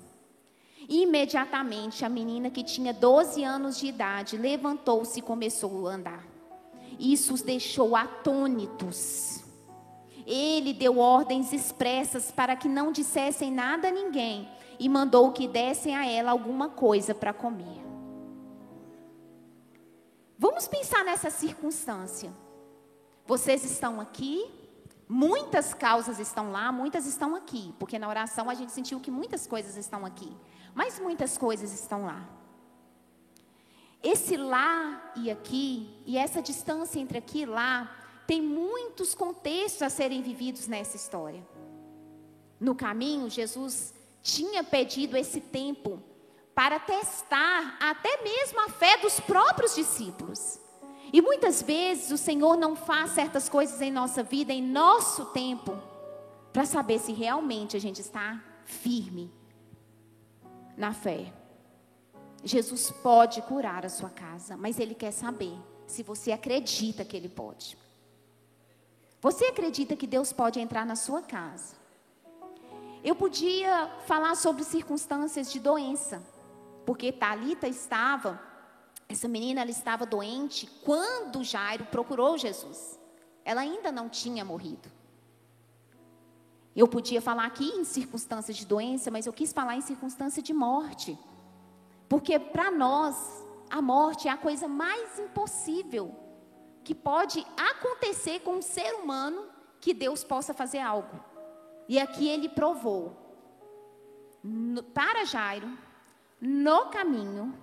Imediatamente 0.87 2.05
a 2.05 2.09
menina 2.09 2.49
que 2.49 2.63
tinha 2.63 2.93
12 2.93 3.43
anos 3.43 3.77
de 3.77 3.87
idade 3.87 4.37
levantou-se 4.37 5.19
e 5.19 5.21
começou 5.21 5.87
a 5.87 5.93
andar. 5.93 6.27
Isso 6.99 7.33
os 7.33 7.41
deixou 7.41 7.95
atônitos. 7.95 9.43
Ele 10.25 10.73
deu 10.73 10.99
ordens 10.99 11.53
expressas 11.53 12.31
para 12.31 12.55
que 12.55 12.67
não 12.67 12.91
dissessem 12.91 13.51
nada 13.51 13.87
a 13.87 13.91
ninguém 13.91 14.47
e 14.79 14.89
mandou 14.89 15.31
que 15.31 15.47
dessem 15.47 15.95
a 15.95 16.05
ela 16.05 16.31
alguma 16.31 16.69
coisa 16.69 17.15
para 17.15 17.33
comer. 17.33 17.83
Vamos 20.37 20.67
pensar 20.67 21.03
nessa 21.03 21.29
circunstância. 21.29 22.31
Vocês 23.25 23.63
estão 23.65 23.99
aqui, 23.99 24.51
muitas 25.07 25.73
causas 25.73 26.19
estão 26.19 26.51
lá, 26.51 26.71
muitas 26.71 27.05
estão 27.05 27.35
aqui, 27.35 27.73
porque 27.79 27.97
na 27.97 28.07
oração 28.07 28.49
a 28.49 28.53
gente 28.53 28.71
sentiu 28.71 28.99
que 28.99 29.09
muitas 29.09 29.47
coisas 29.47 29.77
estão 29.77 30.05
aqui, 30.05 30.31
mas 30.73 30.99
muitas 30.99 31.37
coisas 31.37 31.73
estão 31.73 32.05
lá. 32.05 32.27
Esse 34.03 34.37
lá 34.37 35.13
e 35.15 35.31
aqui, 35.31 36.01
e 36.05 36.17
essa 36.17 36.41
distância 36.41 36.99
entre 36.99 37.17
aqui 37.17 37.41
e 37.41 37.45
lá, 37.45 37.89
tem 38.27 38.41
muitos 38.41 39.15
contextos 39.15 39.81
a 39.81 39.89
serem 39.89 40.21
vividos 40.21 40.67
nessa 40.67 40.95
história. 40.95 41.43
No 42.59 42.75
caminho, 42.75 43.29
Jesus 43.29 43.93
tinha 44.21 44.63
pedido 44.63 45.17
esse 45.17 45.41
tempo 45.41 46.01
para 46.53 46.79
testar 46.79 47.77
até 47.79 48.21
mesmo 48.23 48.59
a 48.61 48.69
fé 48.69 48.97
dos 48.97 49.19
próprios 49.19 49.75
discípulos. 49.75 50.59
E 51.15 51.21
muitas 51.21 51.61
vezes 51.61 52.11
o 52.11 52.17
Senhor 52.17 52.57
não 52.57 52.75
faz 52.75 53.11
certas 53.11 53.47
coisas 53.47 53.79
em 53.79 53.89
nossa 53.89 54.21
vida, 54.21 54.51
em 54.51 54.61
nosso 54.61 55.27
tempo, 55.27 55.81
para 56.51 56.65
saber 56.65 56.99
se 56.99 57.13
realmente 57.13 57.77
a 57.77 57.79
gente 57.79 58.01
está 58.01 58.43
firme 58.65 59.31
na 60.75 60.91
fé. 60.91 61.31
Jesus 62.43 62.91
pode 63.01 63.41
curar 63.43 63.85
a 63.85 63.89
sua 63.89 64.09
casa, 64.09 64.57
mas 64.57 64.77
Ele 64.77 64.93
quer 64.93 65.11
saber 65.11 65.57
se 65.87 66.03
você 66.03 66.33
acredita 66.33 67.05
que 67.05 67.15
Ele 67.15 67.29
pode. 67.29 67.77
Você 69.21 69.45
acredita 69.45 69.95
que 69.95 70.05
Deus 70.05 70.33
pode 70.33 70.59
entrar 70.59 70.85
na 70.85 70.97
sua 70.97 71.21
casa? 71.21 71.75
Eu 73.01 73.15
podia 73.15 73.89
falar 74.05 74.35
sobre 74.35 74.65
circunstâncias 74.65 75.49
de 75.49 75.61
doença, 75.61 76.21
porque 76.85 77.13
Talita 77.13 77.69
estava, 77.69 78.37
essa 79.07 79.27
menina 79.27 79.61
ela 79.61 79.71
estava 79.71 80.05
doente 80.05 80.67
quando 80.83 81.43
Jairo 81.43 81.85
procurou 81.85 82.37
Jesus. 82.37 82.99
Ela 83.43 83.61
ainda 83.61 83.91
não 83.91 84.09
tinha 84.09 84.43
morrido. 84.43 84.89
Eu 86.75 86.87
podia 86.87 87.21
falar 87.21 87.45
aqui 87.45 87.69
em 87.69 87.83
circunstâncias 87.83 88.57
de 88.57 88.65
doença, 88.65 89.09
mas 89.09 89.25
eu 89.25 89.31
quis 89.31 89.53
falar 89.53 89.75
em 89.77 89.81
circunstância 89.81 90.41
de 90.41 90.53
morte. 90.53 91.17
Porque 92.09 92.37
para 92.37 92.69
nós, 92.69 93.45
a 93.69 93.81
morte 93.81 94.27
é 94.27 94.31
a 94.31 94.37
coisa 94.37 94.67
mais 94.67 95.17
impossível 95.19 96.13
que 96.83 96.93
pode 96.93 97.45
acontecer 97.57 98.41
com 98.41 98.57
um 98.57 98.61
ser 98.61 98.93
humano 98.95 99.47
que 99.79 99.93
Deus 99.93 100.23
possa 100.23 100.53
fazer 100.53 100.79
algo. 100.79 101.19
E 101.87 101.99
aqui 101.99 102.27
ele 102.27 102.49
provou 102.49 103.15
no, 104.43 104.83
para 104.83 105.25
Jairo, 105.25 105.69
no 106.41 106.87
caminho, 106.87 107.57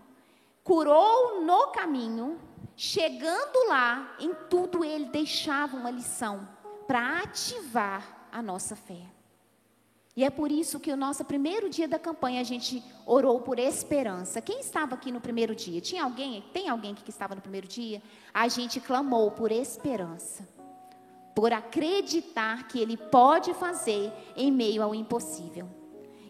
curou 0.63 1.43
no 1.43 1.69
caminho, 1.69 2.39
chegando 2.77 3.69
lá, 3.69 4.17
em 4.21 4.33
tudo 4.49 4.85
ele 4.85 5.07
deixava 5.07 5.77
uma 5.77 5.91
lição 5.91 6.49
para 6.87 7.21
ativar 7.21 8.29
a 8.31 8.41
nossa 8.41 8.77
fé. 8.77 9.03
E 10.15 10.25
é 10.25 10.29
por 10.29 10.53
isso 10.53 10.79
que 10.79 10.93
o 10.93 10.97
nosso 10.97 11.25
primeiro 11.25 11.71
dia 11.71 11.89
da 11.89 11.99
campanha 11.99 12.41
a 12.43 12.45
gente 12.45 12.83
orou 13.07 13.41
por 13.41 13.59
esperança. 13.59 14.43
Quem 14.43 14.61
estava 14.61 14.95
aqui 14.95 15.11
no 15.11 15.23
primeiro 15.23 15.55
dia? 15.55 15.81
Tinha 15.81 16.05
alguém? 16.05 16.45
Tem 16.53 16.69
alguém 16.69 16.95
que 16.95 17.09
estava 17.09 17.35
no 17.35 17.41
primeiro 17.41 17.67
dia? 17.67 18.03
A 18.33 18.47
gente 18.47 18.79
clamou 18.79 19.31
por 19.31 19.51
esperança 19.51 20.47
por 21.35 21.51
acreditar 21.51 22.69
que 22.69 22.79
Ele 22.79 22.97
pode 22.97 23.55
fazer 23.55 24.13
em 24.37 24.51
meio 24.51 24.83
ao 24.83 24.95
impossível. 24.95 25.67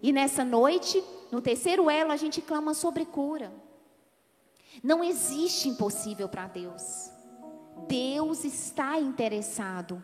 E 0.01 0.13
nessa 0.13 0.45
noite, 0.45 1.03
no 1.31 1.41
terceiro 1.41 1.91
elo, 1.91 2.13
a 2.13 2.17
gente 2.17 2.41
clama 2.41 2.75
sobre 2.75 3.05
cura. 3.05 3.53
Não 4.83 5.03
existe 5.03 5.69
impossível 5.69 6.29
para 6.29 6.47
Deus. 6.47 7.11
Deus 7.89 8.45
está 8.45 8.99
interessado. 8.99 10.03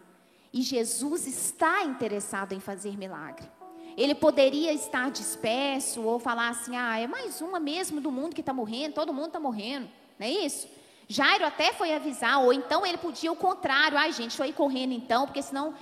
E 0.53 0.63
Jesus 0.63 1.27
está 1.27 1.85
interessado 1.85 2.53
em 2.53 2.61
fazer 2.61 2.97
milagre. 2.97 3.49
Ele 3.97 4.15
poderia 4.15 4.73
estar 4.73 5.11
disperso 5.11 6.03
ou 6.03 6.19
falar 6.19 6.51
assim: 6.51 6.77
ah, 6.77 6.99
é 6.99 7.07
mais 7.07 7.41
uma 7.41 7.59
mesmo 7.59 8.01
do 8.01 8.11
mundo 8.11 8.35
que 8.35 8.41
está 8.41 8.53
morrendo, 8.53 8.95
todo 8.95 9.13
mundo 9.13 9.27
está 9.29 9.41
morrendo. 9.41 9.89
Não 10.19 10.27
é 10.27 10.31
isso? 10.31 10.69
Jairo 11.09 11.45
até 11.45 11.73
foi 11.73 11.95
avisar, 11.95 12.43
ou 12.43 12.53
então 12.53 12.85
ele 12.85 12.99
podia 12.99 13.33
o 13.33 13.37
contrário. 13.37 13.97
Ai, 13.97 14.13
gente, 14.13 14.29
deixa 14.29 14.45
eu 14.45 14.49
ir 14.49 14.53
correndo 14.53 14.93
então, 14.93 15.27
porque 15.27 15.43
senão. 15.43 15.75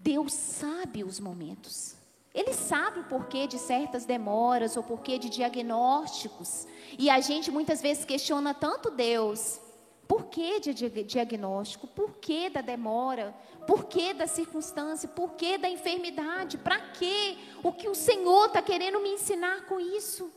Deus 0.00 0.32
sabe 0.32 1.02
os 1.02 1.18
momentos. 1.18 1.97
Ele 2.38 2.54
sabe 2.54 3.00
o 3.00 3.04
porquê 3.04 3.48
de 3.48 3.58
certas 3.58 4.04
demoras 4.04 4.76
ou 4.76 4.82
porquê 4.84 5.18
de 5.18 5.28
diagnósticos. 5.28 6.68
E 6.96 7.10
a 7.10 7.18
gente 7.18 7.50
muitas 7.50 7.82
vezes 7.82 8.04
questiona 8.04 8.54
tanto 8.54 8.92
Deus. 8.92 9.60
Por 10.06 10.26
que 10.26 10.60
de 10.60 10.72
diagnóstico? 11.02 11.88
Por 11.88 12.12
que 12.18 12.48
da 12.48 12.60
demora? 12.60 13.34
Por 13.66 13.86
que 13.86 14.14
da 14.14 14.28
circunstância? 14.28 15.08
Por 15.08 15.32
que 15.32 15.58
da 15.58 15.68
enfermidade? 15.68 16.58
Para 16.58 16.78
quê? 16.92 17.36
O 17.60 17.72
que 17.72 17.88
o 17.88 17.94
Senhor 17.94 18.46
está 18.46 18.62
querendo 18.62 19.00
me 19.00 19.08
ensinar 19.08 19.66
com 19.66 19.80
isso? 19.80 20.30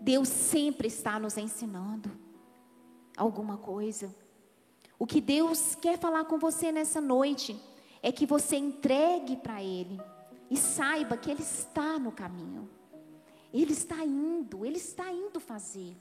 Deus 0.00 0.28
sempre 0.28 0.86
está 0.86 1.18
nos 1.18 1.36
ensinando 1.36 2.08
alguma 3.16 3.56
coisa. 3.56 4.14
O 5.00 5.04
que 5.04 5.20
Deus 5.20 5.74
quer 5.74 5.98
falar 5.98 6.26
com 6.26 6.38
você 6.38 6.70
nessa 6.70 7.00
noite 7.00 7.60
é 8.02 8.12
que 8.12 8.26
você 8.26 8.56
entregue 8.56 9.36
para 9.36 9.62
Ele 9.62 10.00
e 10.50 10.56
saiba 10.56 11.16
que 11.16 11.30
Ele 11.30 11.42
está 11.42 11.98
no 11.98 12.12
caminho. 12.12 12.68
Ele 13.52 13.72
está 13.72 14.04
indo, 14.04 14.64
Ele 14.64 14.76
está 14.76 15.10
indo 15.12 15.40
fazer. 15.40 15.96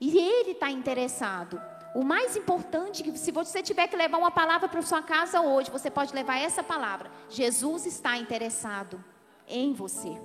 E 0.00 0.18
Ele 0.18 0.52
está 0.52 0.70
interessado. 0.70 1.60
O 1.94 2.04
mais 2.04 2.36
importante, 2.36 3.02
que 3.02 3.18
se 3.18 3.32
você 3.32 3.62
tiver 3.62 3.88
que 3.88 3.96
levar 3.96 4.18
uma 4.18 4.30
palavra 4.30 4.68
para 4.68 4.82
sua 4.82 5.02
casa 5.02 5.40
hoje, 5.40 5.70
você 5.70 5.90
pode 5.90 6.14
levar 6.14 6.38
essa 6.38 6.62
palavra. 6.62 7.10
Jesus 7.28 7.86
está 7.86 8.16
interessado 8.16 9.02
em 9.48 9.72
você. 9.72 10.16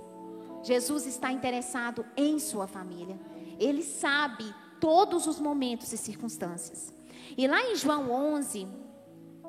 Jesus 0.61 1.05
está 1.05 1.31
interessado 1.31 2.05
em 2.15 2.39
sua 2.39 2.67
família. 2.67 3.19
Ele 3.59 3.83
sabe 3.83 4.53
todos 4.79 5.25
os 5.25 5.39
momentos 5.39 5.91
e 5.91 5.97
circunstâncias. 5.97 6.93
E 7.37 7.47
lá 7.47 7.61
em 7.61 7.75
João 7.75 8.11
11, 8.11 8.67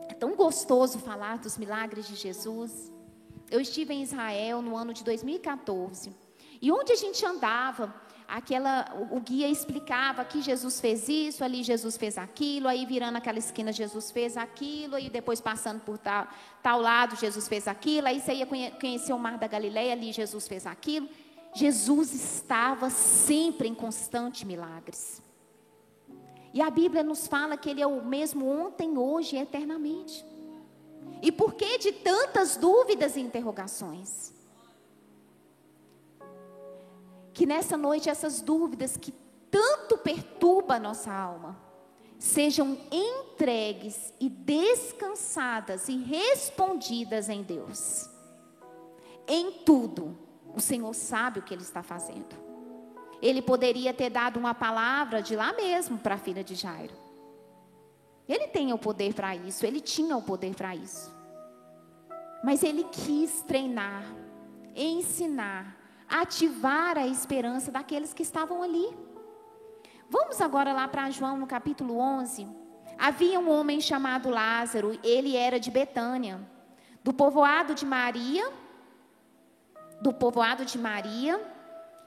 é 0.08 0.14
tão 0.14 0.34
gostoso 0.34 0.98
falar 0.98 1.38
dos 1.38 1.56
milagres 1.56 2.06
de 2.06 2.14
Jesus. 2.14 2.92
Eu 3.50 3.60
estive 3.60 3.94
em 3.94 4.02
Israel 4.02 4.62
no 4.62 4.76
ano 4.76 4.92
de 4.92 5.04
2014. 5.04 6.14
E 6.60 6.72
onde 6.72 6.92
a 6.92 6.96
gente 6.96 7.24
andava, 7.24 7.94
aquela 8.26 8.92
o, 9.10 9.20
guia 9.20 9.48
explicava 9.48 10.24
que 10.24 10.42
Jesus 10.42 10.80
fez 10.80 11.08
isso, 11.08 11.44
ali 11.44 11.62
Jesus 11.62 11.96
fez 11.96 12.18
aquilo, 12.18 12.66
aí 12.66 12.84
virando 12.86 13.16
aquela 13.16 13.38
esquina 13.38 13.72
Jesus 13.72 14.10
fez 14.10 14.36
aquilo, 14.36 14.98
e 14.98 15.08
depois 15.08 15.40
passando 15.40 15.80
por 15.80 15.98
tal, 15.98 16.26
tal 16.62 16.80
lado 16.80 17.16
Jesus 17.16 17.46
fez 17.46 17.68
aquilo, 17.68 18.08
aí 18.08 18.20
você 18.20 18.34
ia 18.34 18.46
conhecer 18.46 19.12
o 19.12 19.18
Mar 19.18 19.38
da 19.38 19.46
Galileia, 19.46 19.92
ali 19.92 20.12
Jesus 20.12 20.48
fez 20.48 20.66
aquilo. 20.66 21.08
Jesus 21.54 22.12
estava 22.12 22.90
sempre 22.90 23.68
em 23.68 23.74
constante 23.74 24.44
milagres. 24.44 25.22
E 26.56 26.62
a 26.62 26.70
Bíblia 26.70 27.02
nos 27.02 27.26
fala 27.26 27.54
que 27.54 27.68
Ele 27.68 27.82
é 27.82 27.86
o 27.86 28.02
mesmo 28.02 28.48
ontem, 28.48 28.96
hoje 28.96 29.36
e 29.36 29.38
eternamente. 29.38 30.24
E 31.20 31.30
por 31.30 31.52
que 31.52 31.76
de 31.76 31.92
tantas 31.92 32.56
dúvidas 32.56 33.14
e 33.14 33.20
interrogações? 33.20 34.32
Que 37.34 37.44
nessa 37.44 37.76
noite 37.76 38.08
essas 38.08 38.40
dúvidas 38.40 38.96
que 38.96 39.12
tanto 39.50 39.98
perturba 39.98 40.76
a 40.76 40.80
nossa 40.80 41.12
alma 41.12 41.60
sejam 42.18 42.78
entregues 42.90 44.14
e 44.18 44.30
descansadas 44.30 45.90
e 45.90 45.98
respondidas 45.98 47.28
em 47.28 47.42
Deus. 47.42 48.08
Em 49.28 49.52
tudo, 49.52 50.16
o 50.54 50.60
Senhor 50.62 50.94
sabe 50.94 51.40
o 51.40 51.42
que 51.42 51.52
Ele 51.52 51.60
está 51.60 51.82
fazendo. 51.82 52.45
Ele 53.22 53.40
poderia 53.42 53.92
ter 53.94 54.10
dado 54.10 54.38
uma 54.38 54.54
palavra 54.54 55.22
de 55.22 55.34
lá 55.34 55.52
mesmo 55.52 55.98
para 55.98 56.14
a 56.14 56.18
filha 56.18 56.44
de 56.44 56.54
Jairo. 56.54 56.94
Ele 58.28 58.48
tem 58.48 58.72
o 58.72 58.78
poder 58.78 59.14
para 59.14 59.34
isso, 59.36 59.64
ele 59.64 59.80
tinha 59.80 60.16
o 60.16 60.22
poder 60.22 60.54
para 60.54 60.74
isso. 60.74 61.14
Mas 62.42 62.62
ele 62.62 62.84
quis 62.84 63.42
treinar, 63.42 64.04
ensinar 64.74 65.76
ativar 66.08 66.96
a 66.96 67.06
esperança 67.06 67.70
daqueles 67.70 68.14
que 68.14 68.22
estavam 68.22 68.62
ali. 68.62 68.96
Vamos 70.08 70.40
agora 70.40 70.72
lá 70.72 70.86
para 70.86 71.10
João 71.10 71.36
no 71.36 71.46
capítulo 71.46 71.98
11. 71.98 72.46
Havia 72.98 73.38
um 73.38 73.50
homem 73.50 73.80
chamado 73.80 74.30
Lázaro, 74.30 74.98
ele 75.02 75.36
era 75.36 75.60
de 75.60 75.70
Betânia, 75.70 76.40
do 77.02 77.12
povoado 77.12 77.74
de 77.74 77.84
Maria, 77.84 78.50
do 80.00 80.12
povoado 80.12 80.64
de 80.64 80.78
Maria 80.78 81.40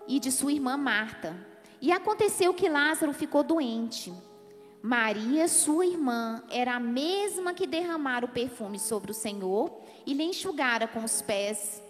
e 0.09 0.19
de 0.19 0.31
sua 0.31 0.51
irmã 0.51 0.75
Marta. 0.75 1.37
E 1.79 1.91
aconteceu 1.91 2.53
que 2.53 2.67
Lázaro 2.67 3.13
ficou 3.13 3.43
doente. 3.43 4.11
Maria, 4.81 5.47
sua 5.47 5.85
irmã, 5.85 6.43
era 6.49 6.75
a 6.75 6.79
mesma 6.79 7.53
que 7.53 7.67
derramara 7.67 8.25
o 8.25 8.29
perfume 8.29 8.79
sobre 8.79 9.11
o 9.11 9.13
Senhor 9.13 9.71
e 10.05 10.13
lhe 10.13 10.23
enxugara 10.23 10.87
com 10.87 11.03
os 11.03 11.21
pés, 11.21 11.83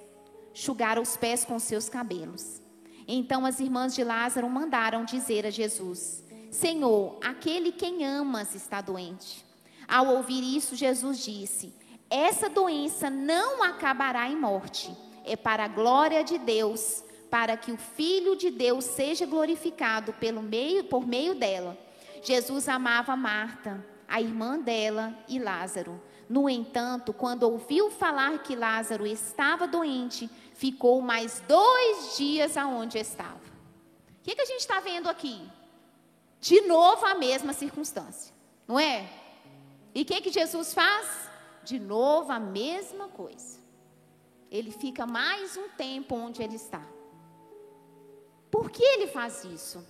enxugara 0.53 0.99
os 0.99 1.15
pés 1.15 1.45
com 1.45 1.57
seus 1.57 1.87
cabelos. 1.87 2.61
Então 3.07 3.45
as 3.45 3.59
irmãs 3.59 3.95
de 3.95 4.03
Lázaro 4.03 4.49
mandaram 4.49 5.05
dizer 5.05 5.45
a 5.45 5.49
Jesus: 5.49 6.23
Senhor, 6.51 7.17
aquele 7.23 7.71
quem 7.71 8.05
amas 8.05 8.53
está 8.53 8.81
doente. 8.81 9.45
Ao 9.87 10.07
ouvir 10.07 10.43
isso, 10.43 10.75
Jesus 10.75 11.23
disse: 11.23 11.73
Essa 12.09 12.49
doença 12.49 13.09
não 13.09 13.63
acabará 13.63 14.27
em 14.29 14.35
morte, 14.35 14.95
é 15.23 15.35
para 15.35 15.65
a 15.65 15.67
glória 15.67 16.23
de 16.23 16.37
Deus, 16.37 17.03
para 17.29 17.55
que 17.55 17.71
o 17.71 17.77
Filho 17.77 18.35
de 18.35 18.49
Deus 18.49 18.85
seja 18.85 19.25
glorificado 19.25 20.13
pelo 20.13 20.41
meio, 20.41 20.83
por 20.85 21.05
meio 21.05 21.35
dela. 21.35 21.77
Jesus 22.23 22.67
amava 22.67 23.15
Marta, 23.15 23.85
a 24.07 24.19
irmã 24.19 24.59
dela 24.59 25.15
e 25.27 25.39
Lázaro. 25.39 26.01
No 26.27 26.49
entanto, 26.49 27.13
quando 27.13 27.43
ouviu 27.43 27.89
falar 27.89 28.39
que 28.43 28.55
Lázaro 28.55 29.05
estava 29.05 29.67
doente, 29.67 30.29
ficou 30.53 31.01
mais 31.01 31.41
dois 31.47 32.17
dias 32.17 32.57
aonde 32.57 32.97
estava. 32.97 33.39
O 33.39 34.21
que, 34.23 34.35
que 34.35 34.41
a 34.41 34.45
gente 34.45 34.59
está 34.59 34.79
vendo 34.79 35.09
aqui? 35.09 35.41
De 36.39 36.61
novo 36.61 37.05
a 37.05 37.15
mesma 37.15 37.53
circunstância, 37.53 38.33
não 38.67 38.79
é? 38.79 39.09
E 39.93 40.01
o 40.01 40.05
que, 40.05 40.21
que 40.21 40.31
Jesus 40.31 40.73
faz? 40.73 41.29
De 41.63 41.79
novo 41.79 42.31
a 42.31 42.39
mesma 42.39 43.07
coisa. 43.07 43.59
Ele 44.51 44.71
fica 44.71 45.05
mais 45.05 45.57
um 45.57 45.69
tempo 45.69 46.15
onde 46.15 46.41
ele 46.41 46.55
está. 46.55 46.81
Por 48.59 48.69
que 48.69 48.83
ele 48.83 49.07
faz 49.07 49.45
isso? 49.45 49.81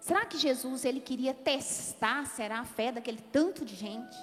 Será 0.00 0.24
que 0.24 0.38
Jesus 0.38 0.82
ele 0.86 0.98
queria 0.98 1.34
testar 1.34 2.24
será 2.24 2.60
a 2.60 2.64
fé 2.64 2.90
daquele 2.90 3.20
tanto 3.20 3.66
de 3.66 3.76
gente? 3.76 4.16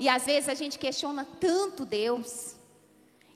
E 0.00 0.08
às 0.08 0.26
vezes 0.26 0.48
a 0.48 0.54
gente 0.54 0.80
questiona 0.80 1.24
tanto 1.38 1.86
Deus. 1.86 2.56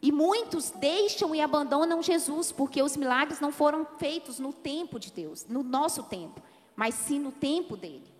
E 0.03 0.11
muitos 0.11 0.71
deixam 0.71 1.33
e 1.33 1.41
abandonam 1.41 2.03
Jesus 2.03 2.51
porque 2.51 2.83
os 2.83 2.97
milagres 2.97 3.39
não 3.39 3.53
foram 3.53 3.87
feitos 4.01 4.41
no 4.41 4.53
tempo 4.53 4.99
de 4.99 5.13
Deus, 5.13 5.47
no 5.49 5.63
nosso 5.63 6.03
tempo, 6.03 6.43
mas 6.75 6.97
sim 6.97 7.21
no 7.21 7.31
tempo 7.31 7.77
dele. 7.77 8.13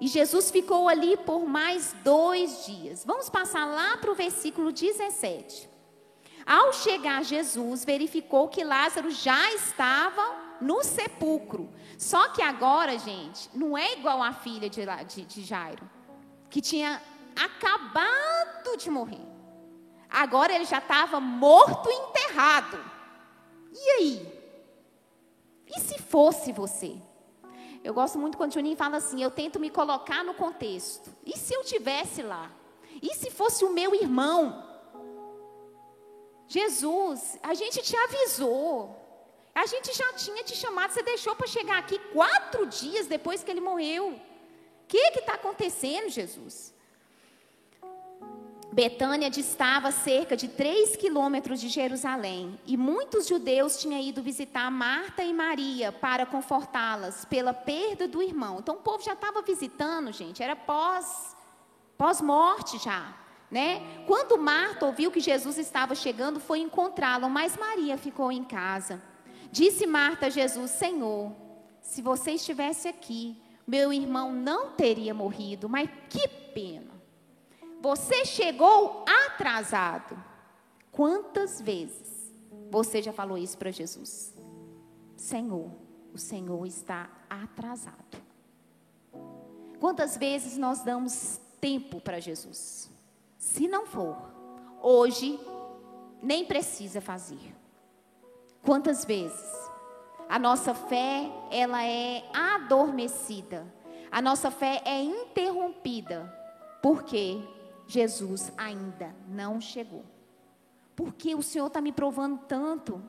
E 0.00 0.08
Jesus 0.08 0.50
ficou 0.50 0.88
ali 0.88 1.14
por 1.14 1.44
mais 1.46 1.94
dois 2.02 2.64
dias. 2.64 3.04
Vamos 3.04 3.28
passar 3.28 3.66
lá 3.66 3.98
para 3.98 4.10
o 4.10 4.14
versículo 4.14 4.72
17. 4.72 5.75
Ao 6.46 6.72
chegar 6.72 7.24
Jesus, 7.24 7.84
verificou 7.84 8.46
que 8.46 8.62
Lázaro 8.62 9.10
já 9.10 9.52
estava 9.52 10.56
no 10.60 10.84
sepulcro. 10.84 11.68
Só 11.98 12.28
que 12.28 12.40
agora, 12.40 12.96
gente, 12.98 13.50
não 13.52 13.76
é 13.76 13.94
igual 13.94 14.22
a 14.22 14.32
filha 14.32 14.70
de, 14.70 14.82
de, 15.08 15.24
de 15.24 15.42
Jairo, 15.42 15.90
que 16.48 16.60
tinha 16.60 17.02
acabado 17.34 18.76
de 18.78 18.88
morrer. 18.88 19.26
Agora 20.08 20.54
ele 20.54 20.64
já 20.64 20.78
estava 20.78 21.18
morto 21.18 21.90
e 21.90 21.92
enterrado. 21.92 22.78
E 23.72 23.90
aí? 23.90 24.36
E 25.66 25.80
se 25.80 25.98
fosse 25.98 26.52
você? 26.52 26.96
Eu 27.82 27.92
gosto 27.92 28.18
muito 28.18 28.38
quando 28.38 28.50
o 28.50 28.54
Juninho 28.54 28.76
fala 28.76 28.98
assim: 28.98 29.22
eu 29.22 29.30
tento 29.30 29.58
me 29.58 29.68
colocar 29.68 30.24
no 30.24 30.34
contexto. 30.34 31.10
E 31.24 31.36
se 31.36 31.54
eu 31.54 31.64
tivesse 31.64 32.22
lá? 32.22 32.50
E 33.02 33.14
se 33.14 33.30
fosse 33.30 33.64
o 33.64 33.72
meu 33.72 33.94
irmão? 33.94 34.65
Jesus, 36.48 37.38
a 37.42 37.54
gente 37.54 37.82
te 37.82 37.96
avisou. 37.96 39.04
A 39.54 39.66
gente 39.66 39.92
já 39.96 40.12
tinha 40.12 40.44
te 40.44 40.54
chamado, 40.54 40.92
você 40.92 41.02
deixou 41.02 41.34
para 41.34 41.46
chegar 41.46 41.78
aqui 41.78 41.98
quatro 42.12 42.66
dias 42.66 43.06
depois 43.06 43.42
que 43.42 43.50
ele 43.50 43.60
morreu. 43.60 44.10
O 44.10 44.20
que 44.86 44.98
está 44.98 45.34
acontecendo, 45.34 46.10
Jesus? 46.10 46.74
Betânia 48.76 49.30
distava 49.30 49.90
cerca 49.90 50.36
de 50.36 50.48
três 50.48 50.96
quilômetros 50.96 51.58
de 51.58 51.68
Jerusalém 51.68 52.60
e 52.66 52.76
muitos 52.76 53.26
judeus 53.26 53.78
tinham 53.78 53.98
ido 53.98 54.22
visitar 54.22 54.70
Marta 54.70 55.24
e 55.24 55.32
Maria 55.32 55.90
para 55.90 56.26
confortá-las 56.26 57.24
pela 57.24 57.54
perda 57.54 58.06
do 58.06 58.22
irmão. 58.22 58.58
Então 58.58 58.74
o 58.74 58.82
povo 58.82 59.02
já 59.02 59.14
estava 59.14 59.40
visitando, 59.40 60.12
gente, 60.12 60.42
era 60.42 60.54
pós 60.54 61.34
pós-morte 61.96 62.76
já, 62.76 63.16
né? 63.50 63.80
Quando 64.06 64.38
Marta 64.38 64.86
ouviu 64.86 65.10
que 65.10 65.20
Jesus 65.20 65.58
estava 65.58 65.94
chegando, 65.94 66.40
foi 66.40 66.60
encontrá-lo, 66.60 67.28
mas 67.30 67.56
Maria 67.56 67.96
ficou 67.96 68.32
em 68.32 68.44
casa. 68.44 69.02
Disse 69.50 69.86
Marta 69.86 70.26
a 70.26 70.30
Jesus: 70.30 70.70
Senhor, 70.72 71.32
se 71.80 72.02
você 72.02 72.32
estivesse 72.32 72.88
aqui, 72.88 73.40
meu 73.66 73.92
irmão 73.92 74.32
não 74.32 74.70
teria 74.72 75.14
morrido, 75.14 75.68
mas 75.68 75.88
que 76.08 76.28
pena. 76.28 76.94
Você 77.80 78.24
chegou 78.24 79.04
atrasado. 79.26 80.16
Quantas 80.90 81.60
vezes 81.60 82.32
você 82.70 83.02
já 83.02 83.12
falou 83.12 83.36
isso 83.36 83.56
para 83.58 83.70
Jesus? 83.70 84.34
Senhor, 85.16 85.70
o 86.12 86.18
Senhor 86.18 86.66
está 86.66 87.10
atrasado. 87.28 88.16
Quantas 89.78 90.16
vezes 90.16 90.56
nós 90.56 90.82
damos 90.82 91.38
tempo 91.60 92.00
para 92.00 92.18
Jesus? 92.18 92.90
Se 93.46 93.68
não 93.68 93.86
for, 93.86 94.16
hoje 94.82 95.38
nem 96.20 96.44
precisa 96.44 97.00
fazer. 97.00 97.54
Quantas 98.60 99.04
vezes 99.04 99.70
a 100.28 100.36
nossa 100.36 100.74
fé 100.74 101.30
ela 101.52 101.82
é 101.84 102.24
adormecida, 102.34 103.64
a 104.10 104.20
nossa 104.20 104.50
fé 104.50 104.82
é 104.84 105.00
interrompida 105.00 106.30
porque 106.82 107.40
Jesus 107.86 108.52
ainda 108.58 109.14
não 109.28 109.60
chegou. 109.60 110.04
Porque 110.96 111.32
o 111.32 111.42
Senhor 111.42 111.68
está 111.68 111.80
me 111.80 111.92
provando 111.92 112.40
tanto. 112.48 113.00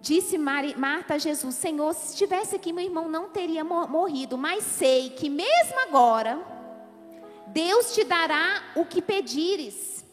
Disse 0.00 0.38
Marta 0.38 1.14
a 1.14 1.18
Jesus: 1.18 1.54
Senhor, 1.56 1.92
se 1.92 2.14
estivesse 2.14 2.56
aqui, 2.56 2.72
meu 2.72 2.84
irmão 2.86 3.06
não 3.06 3.28
teria 3.28 3.62
morrido, 3.62 4.38
mas 4.38 4.64
sei 4.64 5.10
que 5.10 5.28
mesmo 5.28 5.78
agora, 5.86 6.57
Deus 7.52 7.94
te 7.94 8.04
dará 8.04 8.72
o 8.76 8.84
que 8.84 9.00
pedires. 9.00 10.04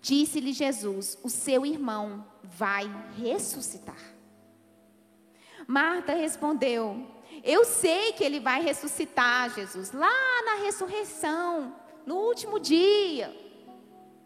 Disse-lhe 0.00 0.52
Jesus: 0.52 1.18
O 1.22 1.30
seu 1.30 1.64
irmão 1.64 2.26
vai 2.42 2.90
ressuscitar. 3.16 4.14
Marta 5.66 6.14
respondeu: 6.14 7.06
Eu 7.42 7.64
sei 7.64 8.12
que 8.12 8.22
ele 8.22 8.40
vai 8.40 8.62
ressuscitar, 8.62 9.54
Jesus, 9.54 9.92
lá 9.92 10.42
na 10.44 10.64
ressurreição, 10.64 11.74
no 12.04 12.16
último 12.16 12.60
dia. 12.60 13.34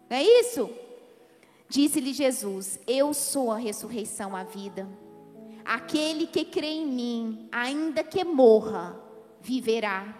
Não 0.09 0.17
é 0.17 0.23
isso? 0.23 0.69
Disse-lhe 1.69 2.13
Jesus: 2.13 2.79
Eu 2.87 3.13
sou 3.13 3.51
a 3.51 3.57
ressurreição, 3.57 4.35
a 4.35 4.43
vida. 4.43 4.87
Aquele 5.63 6.25
que 6.25 6.43
crê 6.43 6.67
em 6.67 6.87
mim, 6.87 7.47
ainda 7.51 8.03
que 8.03 8.23
morra, 8.23 8.99
viverá. 9.39 10.18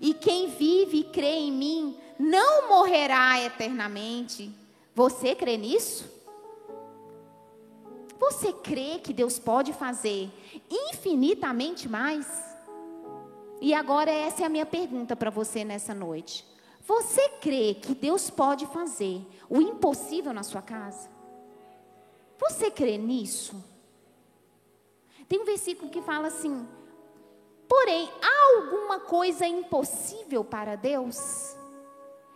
E 0.00 0.14
quem 0.14 0.48
vive 0.48 1.00
e 1.00 1.04
crê 1.04 1.34
em 1.34 1.52
mim, 1.52 1.96
não 2.18 2.68
morrerá 2.68 3.40
eternamente. 3.40 4.50
Você 4.94 5.34
crê 5.34 5.56
nisso? 5.56 6.10
Você 8.18 8.52
crê 8.52 8.98
que 8.98 9.12
Deus 9.12 9.38
pode 9.38 9.72
fazer 9.72 10.30
infinitamente 10.70 11.88
mais? 11.88 12.26
E 13.60 13.74
agora 13.74 14.10
essa 14.10 14.42
é 14.42 14.46
a 14.46 14.48
minha 14.48 14.66
pergunta 14.66 15.16
para 15.16 15.30
você 15.30 15.64
nessa 15.64 15.94
noite. 15.94 16.46
Você 16.86 17.28
crê 17.40 17.74
que 17.74 17.94
Deus 17.94 18.30
pode 18.30 18.66
fazer 18.66 19.24
o 19.48 19.60
impossível 19.60 20.32
na 20.32 20.42
sua 20.42 20.62
casa? 20.62 21.08
Você 22.38 22.70
crê 22.70 22.98
nisso? 22.98 23.62
Tem 25.28 25.40
um 25.40 25.44
versículo 25.44 25.90
que 25.90 26.02
fala 26.02 26.28
assim: 26.28 26.66
Porém, 27.82 28.08
há 28.22 28.58
alguma 28.60 29.00
coisa 29.00 29.44
impossível 29.44 30.44
para 30.44 30.76
Deus? 30.76 31.56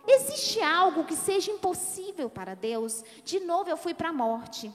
Existe 0.05 0.59
algo 0.59 1.05
que 1.05 1.15
seja 1.15 1.49
impossível 1.49 2.29
para 2.29 2.53
Deus? 2.53 3.01
De 3.23 3.39
novo 3.39 3.69
eu 3.69 3.77
fui 3.77 3.93
para 3.93 4.09
a 4.09 4.13
morte. 4.13 4.69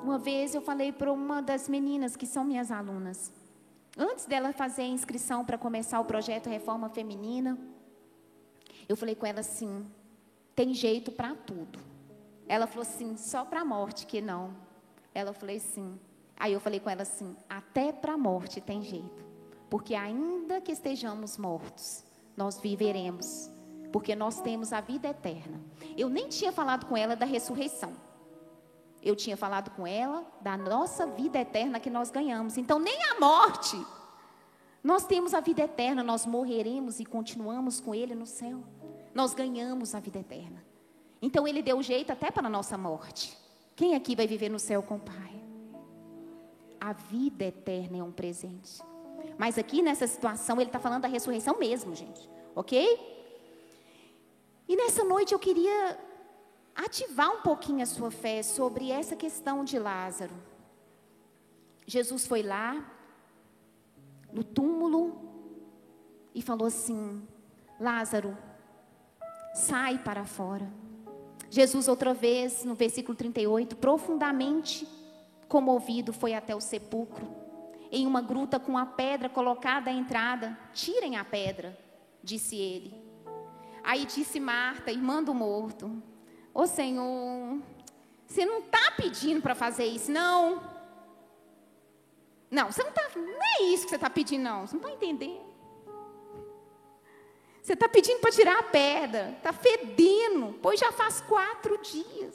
Uma 0.00 0.18
vez 0.18 0.54
eu 0.54 0.62
falei 0.62 0.92
para 0.92 1.12
uma 1.12 1.42
das 1.42 1.68
meninas 1.68 2.14
que 2.14 2.24
são 2.24 2.44
minhas 2.44 2.70
alunas, 2.70 3.32
antes 3.98 4.24
dela 4.24 4.52
fazer 4.52 4.82
a 4.82 4.86
inscrição 4.86 5.44
para 5.44 5.58
começar 5.58 5.98
o 5.98 6.04
projeto 6.04 6.48
Reforma 6.48 6.88
Feminina, 6.88 7.58
eu 8.88 8.96
falei 8.96 9.16
com 9.16 9.26
ela 9.26 9.40
assim: 9.40 9.84
tem 10.54 10.72
jeito 10.72 11.10
para 11.10 11.34
tudo. 11.34 11.76
Ela 12.46 12.68
falou 12.68 12.82
assim: 12.82 13.16
só 13.16 13.44
para 13.44 13.62
a 13.62 13.64
morte 13.64 14.06
que 14.06 14.20
não. 14.20 14.54
Ela 15.12 15.32
falou 15.32 15.56
assim. 15.56 15.98
Aí 16.42 16.54
eu 16.54 16.58
falei 16.58 16.80
com 16.80 16.90
ela 16.90 17.02
assim: 17.02 17.36
até 17.48 17.92
para 17.92 18.14
a 18.14 18.18
morte 18.18 18.60
tem 18.60 18.82
jeito. 18.82 19.24
Porque 19.70 19.94
ainda 19.94 20.60
que 20.60 20.72
estejamos 20.72 21.38
mortos, 21.38 22.02
nós 22.36 22.58
viveremos. 22.58 23.48
Porque 23.92 24.16
nós 24.16 24.40
temos 24.40 24.72
a 24.72 24.80
vida 24.80 25.06
eterna. 25.06 25.60
Eu 25.96 26.08
nem 26.08 26.28
tinha 26.28 26.50
falado 26.50 26.86
com 26.86 26.96
ela 26.96 27.14
da 27.14 27.24
ressurreição. 27.24 27.92
Eu 29.00 29.14
tinha 29.14 29.36
falado 29.36 29.70
com 29.70 29.86
ela 29.86 30.26
da 30.40 30.56
nossa 30.56 31.06
vida 31.06 31.38
eterna 31.38 31.78
que 31.78 31.88
nós 31.88 32.10
ganhamos. 32.10 32.56
Então, 32.58 32.80
nem 32.80 33.00
a 33.04 33.20
morte. 33.20 33.76
Nós 34.82 35.06
temos 35.06 35.34
a 35.34 35.40
vida 35.40 35.62
eterna, 35.62 36.02
nós 36.02 36.26
morreremos 36.26 36.98
e 36.98 37.04
continuamos 37.04 37.78
com 37.78 37.94
Ele 37.94 38.16
no 38.16 38.26
céu. 38.26 38.64
Nós 39.14 39.32
ganhamos 39.32 39.94
a 39.94 40.00
vida 40.00 40.18
eterna. 40.18 40.64
Então, 41.20 41.46
Ele 41.46 41.62
deu 41.62 41.80
jeito 41.82 42.10
até 42.10 42.32
para 42.32 42.48
a 42.48 42.50
nossa 42.50 42.76
morte. 42.76 43.38
Quem 43.76 43.94
aqui 43.94 44.16
vai 44.16 44.26
viver 44.26 44.48
no 44.48 44.58
céu 44.58 44.82
com 44.82 44.96
o 44.96 45.00
Pai? 45.00 45.41
A 46.84 46.92
vida 46.92 47.44
eterna 47.44 47.98
é 47.98 48.02
um 48.02 48.10
presente. 48.10 48.82
Mas 49.38 49.56
aqui 49.56 49.80
nessa 49.80 50.04
situação, 50.04 50.60
Ele 50.60 50.68
está 50.68 50.80
falando 50.80 51.02
da 51.02 51.08
ressurreição 51.08 51.56
mesmo, 51.56 51.94
gente. 51.94 52.28
Ok? 52.56 52.74
E 54.68 54.74
nessa 54.74 55.04
noite 55.04 55.32
eu 55.32 55.38
queria 55.38 55.96
ativar 56.74 57.30
um 57.30 57.40
pouquinho 57.40 57.84
a 57.84 57.86
sua 57.86 58.10
fé 58.10 58.42
sobre 58.42 58.90
essa 58.90 59.14
questão 59.14 59.64
de 59.64 59.78
Lázaro. 59.78 60.34
Jesus 61.86 62.26
foi 62.26 62.42
lá, 62.42 62.84
no 64.32 64.42
túmulo, 64.42 65.20
e 66.34 66.42
falou 66.42 66.66
assim: 66.66 67.22
Lázaro, 67.78 68.36
sai 69.54 69.98
para 69.98 70.24
fora. 70.24 70.68
Jesus, 71.48 71.86
outra 71.86 72.12
vez, 72.12 72.64
no 72.64 72.74
versículo 72.74 73.16
38, 73.16 73.76
profundamente 73.76 74.84
comovido, 75.52 76.14
foi 76.14 76.32
até 76.32 76.56
o 76.56 76.60
sepulcro. 76.62 77.28
Em 77.90 78.06
uma 78.06 78.22
gruta 78.22 78.58
com 78.58 78.78
a 78.78 78.86
pedra 78.86 79.28
colocada 79.28 79.90
à 79.90 79.92
entrada, 79.92 80.58
tirem 80.72 81.18
a 81.18 81.24
pedra, 81.26 81.78
disse 82.24 82.56
ele. 82.56 82.94
Aí 83.84 84.06
disse 84.06 84.40
Marta, 84.40 84.90
irmã 84.90 85.22
do 85.22 85.34
morto: 85.34 86.02
Ô 86.54 86.66
Senhor, 86.66 87.60
você 88.26 88.46
não 88.46 88.60
está 88.60 88.92
pedindo 88.96 89.42
para 89.42 89.54
fazer 89.54 89.84
isso, 89.84 90.10
não. 90.10 90.62
Não, 92.50 92.72
você 92.72 92.82
não 92.82 92.88
está. 92.88 93.10
Não 93.14 93.44
é 93.58 93.62
isso 93.64 93.84
que 93.84 93.90
você 93.90 93.96
está 93.96 94.08
pedindo, 94.08 94.42
não. 94.42 94.66
Você 94.66 94.74
não 94.74 94.82
está 94.82 94.94
entendendo. 94.94 95.52
Você 97.62 97.74
está 97.74 97.90
pedindo 97.90 98.20
para 98.20 98.32
tirar 98.32 98.58
a 98.58 98.62
pedra. 98.62 99.34
Está 99.36 99.52
fedendo, 99.52 100.58
pois 100.62 100.80
já 100.80 100.90
faz 100.92 101.20
quatro 101.20 101.76
dias. 101.82 102.34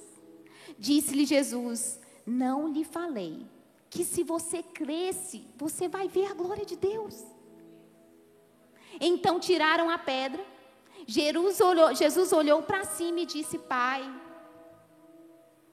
Disse-lhe 0.78 1.26
Jesus: 1.26 2.00
Não 2.28 2.68
lhe 2.68 2.84
falei 2.84 3.48
que 3.90 4.04
se 4.04 4.24
você 4.24 4.62
cresce, 4.62 5.48
você 5.56 5.88
vai 5.88 6.08
ver 6.08 6.30
a 6.30 6.34
glória 6.36 6.66
de 6.66 6.76
Deus. 6.76 7.26
Então 9.00 9.40
tiraram 9.40 9.90
a 9.90 9.98
pedra 9.98 10.46
Jesus 11.08 11.62
olhou, 11.62 11.96
Jesus 11.96 12.34
olhou 12.34 12.62
para 12.62 12.84
cima 12.84 13.22
e 13.22 13.26
disse: 13.26 13.58
Pai. 13.58 14.04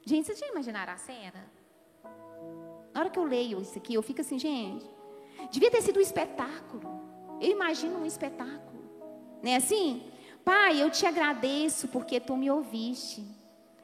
Gente, 0.05 0.27
vocês 0.27 0.39
já 0.39 0.47
imaginaram 0.47 0.93
a 0.93 0.97
cena? 0.97 1.51
Na 2.93 3.01
hora 3.01 3.09
que 3.09 3.19
eu 3.19 3.23
leio 3.25 3.61
isso 3.61 3.77
aqui, 3.77 3.95
eu 3.95 4.01
fico 4.01 4.21
assim, 4.21 4.39
gente, 4.39 4.85
devia 5.51 5.69
ter 5.69 5.81
sido 5.81 5.97
um 5.97 6.01
espetáculo. 6.01 7.01
Eu 7.41 7.49
imagino 7.49 7.97
um 7.97 8.05
espetáculo. 8.05 8.83
Não 9.43 9.51
é 9.51 9.57
assim? 9.57 10.09
Pai, 10.45 10.81
eu 10.81 10.89
te 10.89 11.05
agradeço 11.05 11.89
porque 11.89 12.19
tu 12.19 12.37
me 12.37 12.49
ouviste. 12.49 13.25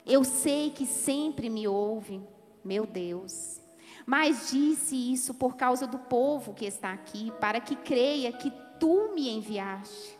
Eu 0.05 0.23
sei 0.23 0.69
que 0.69 0.85
sempre 0.85 1.49
me 1.49 1.67
ouve, 1.67 2.21
meu 2.63 2.85
Deus. 2.85 3.59
Mas 4.05 4.49
disse 4.49 4.95
isso 4.95 5.33
por 5.33 5.55
causa 5.55 5.85
do 5.85 5.97
povo 5.97 6.53
que 6.53 6.65
está 6.65 6.91
aqui, 6.91 7.31
para 7.39 7.59
que 7.59 7.75
creia 7.75 8.31
que 8.31 8.51
tu 8.79 9.13
me 9.13 9.29
enviaste. 9.29 10.19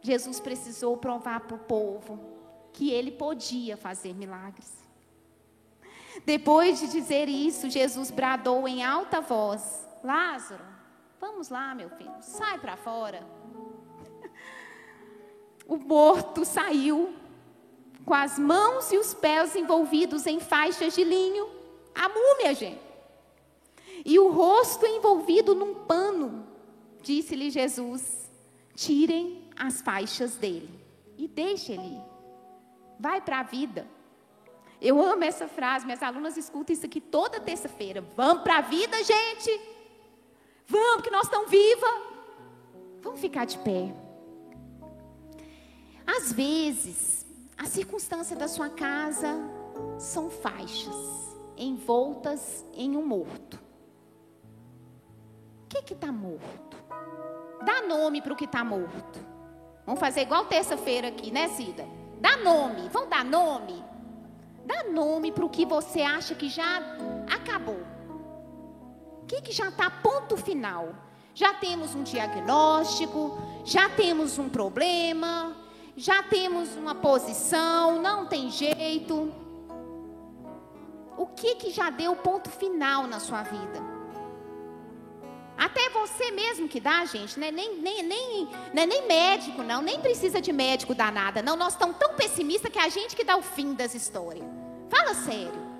Jesus 0.00 0.40
precisou 0.40 0.96
provar 0.96 1.40
para 1.40 1.56
o 1.56 1.60
povo 1.60 2.18
que 2.72 2.90
ele 2.90 3.12
podia 3.12 3.76
fazer 3.76 4.14
milagres. 4.14 4.82
Depois 6.26 6.80
de 6.80 6.88
dizer 6.88 7.28
isso, 7.28 7.70
Jesus 7.70 8.10
bradou 8.10 8.66
em 8.66 8.82
alta 8.84 9.20
voz: 9.20 9.86
Lázaro, 10.02 10.64
vamos 11.20 11.48
lá, 11.48 11.74
meu 11.74 11.88
filho, 11.90 12.12
sai 12.20 12.58
para 12.58 12.76
fora. 12.76 13.24
O 15.64 15.76
morto 15.76 16.44
saiu 16.44 17.14
com 18.04 18.14
as 18.14 18.38
mãos 18.38 18.92
e 18.92 18.98
os 18.98 19.14
pés 19.14 19.54
envolvidos 19.54 20.26
em 20.26 20.40
faixas 20.40 20.94
de 20.94 21.04
linho, 21.04 21.48
a 21.94 22.08
múmia, 22.08 22.54
gente. 22.54 22.80
E 24.04 24.18
o 24.18 24.30
rosto 24.30 24.86
envolvido 24.86 25.54
num 25.54 25.74
pano. 25.74 26.46
Disse-lhe 27.02 27.50
Jesus: 27.50 28.30
Tirem 28.74 29.48
as 29.56 29.80
faixas 29.80 30.36
dele 30.36 30.70
e 31.16 31.28
deixe 31.28 31.72
ele. 31.72 32.00
Vai 32.98 33.20
para 33.20 33.40
a 33.40 33.42
vida. 33.42 33.86
Eu 34.80 35.00
amo 35.00 35.22
essa 35.22 35.46
frase, 35.46 35.84
minhas 35.84 36.02
alunas 36.02 36.36
escutam 36.36 36.74
isso 36.74 36.86
aqui 36.86 37.00
toda 37.00 37.38
terça-feira. 37.38 38.00
Vamos 38.16 38.42
para 38.42 38.58
a 38.58 38.60
vida, 38.62 38.96
gente. 39.04 39.60
Vamos, 40.66 41.04
que 41.04 41.10
nós 41.10 41.24
estamos 41.24 41.48
vivas. 41.48 42.02
Vamos 43.00 43.20
ficar 43.20 43.44
de 43.44 43.58
pé. 43.58 43.94
Às 46.04 46.32
vezes, 46.32 47.21
a 47.62 47.66
circunstância 47.66 48.34
da 48.34 48.48
sua 48.48 48.68
casa 48.68 49.38
são 49.96 50.28
faixas 50.28 50.96
envoltas 51.56 52.66
em 52.74 52.96
um 52.96 53.06
morto. 53.06 53.56
O 55.64 55.68
que 55.68 55.92
está 55.94 56.10
morto? 56.10 56.76
Dá 57.64 57.82
nome 57.82 58.20
para 58.20 58.32
o 58.32 58.36
que 58.36 58.46
está 58.46 58.64
morto. 58.64 59.24
Vamos 59.86 60.00
fazer 60.00 60.22
igual 60.22 60.46
terça-feira 60.46 61.06
aqui, 61.06 61.30
né, 61.30 61.48
Cida? 61.50 61.86
Dá 62.20 62.36
nome, 62.38 62.88
vamos 62.88 63.08
dar 63.08 63.24
nome. 63.24 63.82
Dá 64.66 64.82
nome 64.90 65.30
para 65.30 65.44
o 65.44 65.48
que 65.48 65.64
você 65.64 66.02
acha 66.02 66.34
que 66.34 66.48
já 66.48 66.80
acabou. 67.32 67.80
O 69.22 69.26
que, 69.26 69.40
que 69.40 69.52
já 69.52 69.68
está 69.68 69.88
ponto 69.88 70.36
final? 70.36 70.96
Já 71.32 71.54
temos 71.54 71.94
um 71.94 72.02
diagnóstico, 72.02 73.38
já 73.64 73.88
temos 73.88 74.36
um 74.36 74.48
problema, 74.48 75.56
já 75.96 76.22
temos 76.22 76.74
uma 76.76 76.94
posição, 76.94 78.00
não 78.00 78.26
tem 78.26 78.50
jeito. 78.50 79.32
O 81.16 81.26
que, 81.26 81.56
que 81.56 81.70
já 81.70 81.90
deu 81.90 82.16
ponto 82.16 82.48
final 82.50 83.06
na 83.06 83.20
sua 83.20 83.42
vida? 83.42 83.92
Até 85.56 85.90
você 85.90 86.30
mesmo 86.30 86.66
que 86.66 86.80
dá, 86.80 87.04
gente, 87.04 87.38
né? 87.38 87.50
nem, 87.50 87.76
nem, 87.76 88.02
nem, 88.02 88.48
não 88.72 88.82
é 88.82 88.86
nem 88.86 89.06
médico, 89.06 89.62
não, 89.62 89.82
nem 89.82 90.00
precisa 90.00 90.40
de 90.40 90.52
médico 90.52 90.94
dar 90.94 91.12
nada. 91.12 91.42
Não, 91.42 91.56
nós 91.56 91.74
estamos 91.74 91.96
tão 91.98 92.14
pessimistas 92.14 92.72
que 92.72 92.78
é 92.78 92.82
a 92.82 92.88
gente 92.88 93.14
que 93.14 93.22
dá 93.22 93.36
o 93.36 93.42
fim 93.42 93.74
das 93.74 93.94
histórias. 93.94 94.44
Fala 94.90 95.14
sério. 95.14 95.72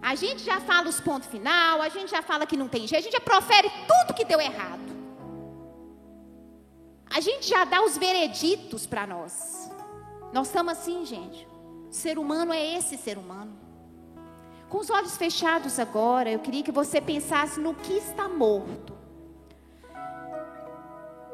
A 0.00 0.16
gente 0.16 0.42
já 0.42 0.60
fala 0.60 0.88
os 0.88 0.98
pontos 0.98 1.28
final, 1.28 1.80
a 1.80 1.88
gente 1.88 2.10
já 2.10 2.22
fala 2.22 2.46
que 2.46 2.56
não 2.56 2.66
tem 2.66 2.86
jeito, 2.86 3.00
a 3.00 3.04
gente 3.04 3.12
já 3.12 3.20
profere 3.20 3.70
tudo 3.86 4.16
que 4.16 4.24
deu 4.24 4.40
errado. 4.40 4.91
A 7.14 7.20
gente 7.20 7.46
já 7.46 7.64
dá 7.64 7.82
os 7.84 7.98
vereditos 7.98 8.86
para 8.86 9.06
nós. 9.06 9.70
Nós 10.32 10.46
estamos 10.46 10.72
assim, 10.72 11.04
gente. 11.04 11.46
O 11.90 11.92
ser 11.92 12.18
humano 12.18 12.54
é 12.54 12.74
esse 12.74 12.96
ser 12.96 13.18
humano. 13.18 13.52
Com 14.70 14.78
os 14.78 14.88
olhos 14.88 15.18
fechados 15.18 15.78
agora, 15.78 16.30
eu 16.30 16.38
queria 16.38 16.62
que 16.62 16.72
você 16.72 17.02
pensasse 17.02 17.60
no 17.60 17.74
que 17.74 17.92
está 17.92 18.30
morto. 18.30 18.96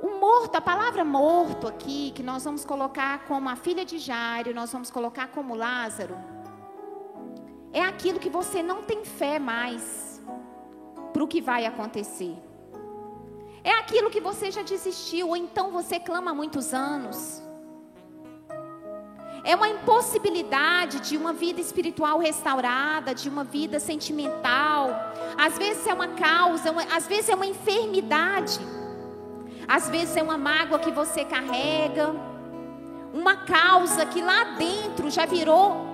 O 0.03 0.19
morto, 0.19 0.57
a 0.57 0.61
palavra 0.61 1.05
morto 1.05 1.69
aqui, 1.69 2.11
que 2.11 2.25
nós 2.25 2.43
vamos 2.43 2.65
colocar 2.65 3.25
como 3.27 3.49
a 3.49 3.55
filha 3.55 3.85
de 3.85 3.99
Jairo, 3.99 4.53
nós 4.53 4.73
vamos 4.73 4.91
colocar 4.91 5.29
como 5.29 5.55
Lázaro, 5.55 6.17
é 7.73 7.83
aquilo 7.83 8.19
que 8.19 8.29
você 8.29 8.65
não 8.65 8.83
tem 8.83 9.05
fé 9.05 9.39
mais 9.39 10.21
para 11.13 11.23
o 11.23 11.29
que 11.29 11.41
vai 11.41 11.67
acontecer. 11.67 12.37
É 13.69 13.75
aquilo 13.81 14.09
que 14.09 14.19
você 14.19 14.51
já 14.51 14.63
desistiu, 14.63 15.29
ou 15.29 15.37
então 15.37 15.71
você 15.71 16.01
clama 16.01 16.31
há 16.31 16.35
muitos 16.35 16.73
anos. 16.73 17.43
É 19.45 19.55
uma 19.55 19.69
impossibilidade 19.69 21.01
de 21.01 21.19
uma 21.19 21.35
vida 21.35 21.61
espiritual 21.61 22.19
restaurada, 22.19 23.15
de 23.15 23.29
uma 23.29 23.45
vida 23.45 23.79
sentimental. 23.79 24.89
Às 25.37 25.59
vezes 25.59 25.87
é 25.87 25.93
uma 25.93 26.09
causa, 26.09 26.75
às 26.97 27.07
vezes 27.07 27.29
é 27.29 27.35
uma 27.35 27.45
enfermidade. 27.45 28.59
Às 29.77 29.87
vezes 29.91 30.17
é 30.17 30.23
uma 30.23 30.39
mágoa 30.39 30.79
que 30.79 30.91
você 30.91 31.23
carrega, 31.27 32.15
uma 33.13 33.37
causa 33.37 34.07
que 34.07 34.23
lá 34.23 34.45
dentro 34.57 35.11
já 35.11 35.27
virou 35.27 35.87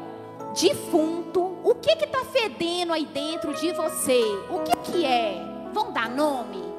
defunto. 0.61 1.59
O 1.65 1.75
que 1.75 1.97
que 1.97 2.05
está 2.05 2.25
fedendo 2.27 2.93
aí 2.93 3.05
dentro 3.05 3.53
de 3.53 3.73
você? 3.73 4.23
O 4.49 4.61
que 4.61 4.77
que 4.93 5.05
é? 5.05 5.43
Vão 5.73 5.91
dar 5.91 6.09
nome? 6.09 6.74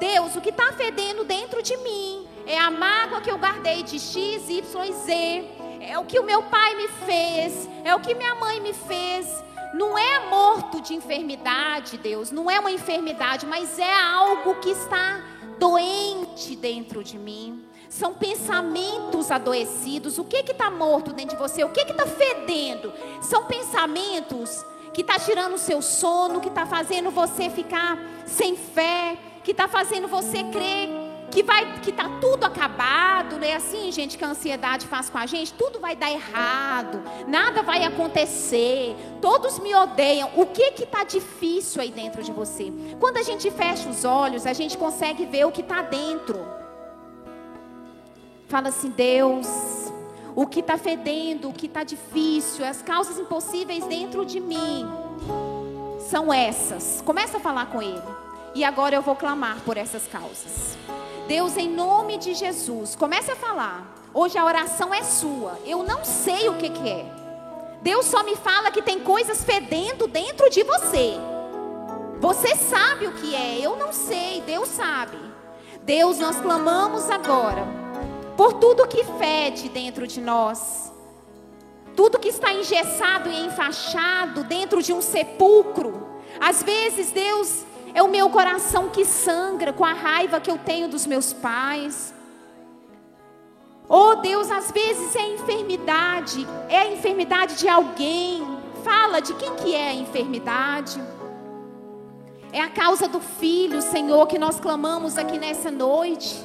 Deus, 0.00 0.34
o 0.34 0.40
que 0.40 0.48
está 0.48 0.72
fedendo 0.72 1.24
dentro 1.24 1.62
de 1.62 1.76
mim 1.76 2.26
é 2.46 2.58
a 2.58 2.70
mágoa 2.70 3.20
que 3.20 3.30
eu 3.30 3.36
guardei 3.36 3.82
de 3.82 4.00
X, 4.00 4.48
Y 4.48 4.84
e 4.86 4.92
Z, 4.94 5.44
é 5.82 5.98
o 5.98 6.06
que 6.06 6.18
o 6.18 6.24
meu 6.24 6.42
pai 6.44 6.74
me 6.74 6.88
fez, 7.06 7.68
é 7.84 7.94
o 7.94 8.00
que 8.00 8.14
minha 8.14 8.34
mãe 8.34 8.60
me 8.60 8.72
fez. 8.72 9.28
Não 9.74 9.96
é 9.96 10.26
morto 10.28 10.80
de 10.80 10.94
enfermidade, 10.94 11.98
Deus, 11.98 12.32
não 12.32 12.50
é 12.50 12.58
uma 12.58 12.72
enfermidade, 12.72 13.46
mas 13.46 13.78
é 13.78 13.92
algo 13.92 14.56
que 14.56 14.70
está 14.70 15.22
doente 15.58 16.56
dentro 16.56 17.04
de 17.04 17.18
mim. 17.18 17.62
São 17.88 18.14
pensamentos 18.14 19.30
adoecidos. 19.30 20.18
O 20.18 20.24
que 20.24 20.38
está 20.38 20.70
morto 20.70 21.12
dentro 21.12 21.36
de 21.36 21.42
você? 21.42 21.62
O 21.62 21.70
que 21.70 21.80
está 21.80 22.06
fedendo? 22.06 22.92
São 23.20 23.44
pensamentos 23.44 24.64
que 24.94 25.02
está 25.02 25.18
tirando 25.18 25.54
o 25.54 25.58
seu 25.58 25.82
sono, 25.82 26.40
que 26.40 26.48
está 26.48 26.66
fazendo 26.66 27.10
você 27.10 27.50
ficar 27.50 27.98
sem 28.26 28.56
fé, 28.56 29.16
que 29.42 29.52
está 29.52 29.66
fazendo 29.68 30.08
você 30.08 30.42
crer 30.44 31.10
que 31.30 31.42
vai 31.42 31.80
que 31.80 31.92
tá 31.92 32.10
tudo 32.20 32.44
acabado, 32.44 33.36
né? 33.38 33.54
Assim, 33.54 33.90
gente, 33.92 34.18
que 34.18 34.24
a 34.24 34.28
ansiedade 34.28 34.86
faz 34.86 35.08
com 35.08 35.16
a 35.16 35.26
gente, 35.26 35.54
tudo 35.54 35.78
vai 35.78 35.94
dar 35.94 36.10
errado, 36.10 37.00
nada 37.28 37.62
vai 37.62 37.84
acontecer, 37.84 38.96
todos 39.22 39.58
me 39.58 39.74
odeiam. 39.74 40.30
O 40.36 40.46
que 40.46 40.72
que 40.72 40.84
tá 40.84 41.04
difícil 41.04 41.80
aí 41.80 41.90
dentro 41.90 42.22
de 42.22 42.32
você? 42.32 42.72
Quando 42.98 43.18
a 43.18 43.22
gente 43.22 43.50
fecha 43.50 43.88
os 43.88 44.04
olhos, 44.04 44.44
a 44.44 44.52
gente 44.52 44.76
consegue 44.76 45.24
ver 45.24 45.46
o 45.46 45.52
que 45.52 45.60
está 45.60 45.82
dentro. 45.82 46.44
Fala 48.48 48.68
assim, 48.68 48.90
Deus, 48.90 49.46
o 50.34 50.46
que 50.46 50.58
está 50.58 50.76
fedendo, 50.76 51.48
o 51.48 51.52
que 51.52 51.66
está 51.66 51.84
difícil, 51.84 52.64
as 52.64 52.82
causas 52.82 53.18
impossíveis 53.18 53.86
dentro 53.86 54.26
de 54.26 54.40
mim 54.40 54.84
são 56.08 56.32
essas. 56.32 57.00
Começa 57.06 57.36
a 57.36 57.40
falar 57.40 57.66
com 57.66 57.80
Ele. 57.80 58.02
E 58.54 58.64
agora 58.64 58.96
eu 58.96 59.02
vou 59.02 59.14
clamar 59.14 59.60
por 59.64 59.76
essas 59.76 60.06
causas. 60.06 60.76
Deus, 61.28 61.56
em 61.56 61.68
nome 61.68 62.18
de 62.18 62.34
Jesus, 62.34 62.96
comece 62.96 63.30
a 63.30 63.36
falar. 63.36 63.94
Hoje 64.12 64.36
a 64.36 64.44
oração 64.44 64.92
é 64.92 65.04
sua. 65.04 65.58
Eu 65.64 65.84
não 65.84 66.04
sei 66.04 66.48
o 66.48 66.56
que, 66.56 66.70
que 66.70 66.88
é. 66.88 67.06
Deus 67.82 68.06
só 68.06 68.22
me 68.22 68.36
fala 68.36 68.70
que 68.70 68.82
tem 68.82 69.00
coisas 69.00 69.44
fedendo 69.44 70.06
dentro 70.08 70.50
de 70.50 70.62
você. 70.64 71.14
Você 72.18 72.54
sabe 72.56 73.06
o 73.06 73.12
que 73.12 73.34
é, 73.34 73.58
eu 73.60 73.76
não 73.76 73.92
sei, 73.92 74.42
Deus 74.42 74.68
sabe. 74.68 75.16
Deus, 75.82 76.18
nós 76.18 76.36
clamamos 76.40 77.08
agora 77.08 77.66
por 78.36 78.54
tudo 78.54 78.86
que 78.86 79.04
fede 79.04 79.68
dentro 79.68 80.06
de 80.06 80.20
nós. 80.20 80.92
Tudo 81.96 82.18
que 82.18 82.28
está 82.28 82.52
engessado 82.52 83.30
e 83.30 83.46
enfaixado 83.46 84.44
dentro 84.44 84.82
de 84.82 84.92
um 84.92 85.00
sepulcro. 85.00 86.08
Às 86.38 86.62
vezes, 86.62 87.10
Deus, 87.10 87.64
é 87.94 88.02
o 88.02 88.08
meu 88.08 88.30
coração 88.30 88.88
que 88.88 89.04
sangra 89.04 89.72
com 89.72 89.84
a 89.84 89.92
raiva 89.92 90.40
que 90.40 90.50
eu 90.50 90.58
tenho 90.58 90.88
dos 90.88 91.06
meus 91.06 91.32
pais. 91.32 92.14
Oh 93.88 94.14
Deus, 94.16 94.50
às 94.50 94.70
vezes 94.70 95.16
é 95.16 95.34
enfermidade, 95.34 96.46
é 96.68 96.78
a 96.78 96.92
enfermidade 96.92 97.56
de 97.56 97.68
alguém. 97.68 98.46
Fala 98.84 99.20
de 99.20 99.34
quem 99.34 99.54
que 99.56 99.74
é 99.74 99.88
a 99.88 99.94
enfermidade. 99.94 101.02
É 102.52 102.60
a 102.60 102.70
causa 102.70 103.06
do 103.06 103.20
filho, 103.20 103.82
Senhor, 103.82 104.26
que 104.26 104.38
nós 104.38 104.58
clamamos 104.58 105.18
aqui 105.18 105.38
nessa 105.38 105.70
noite. 105.70 106.36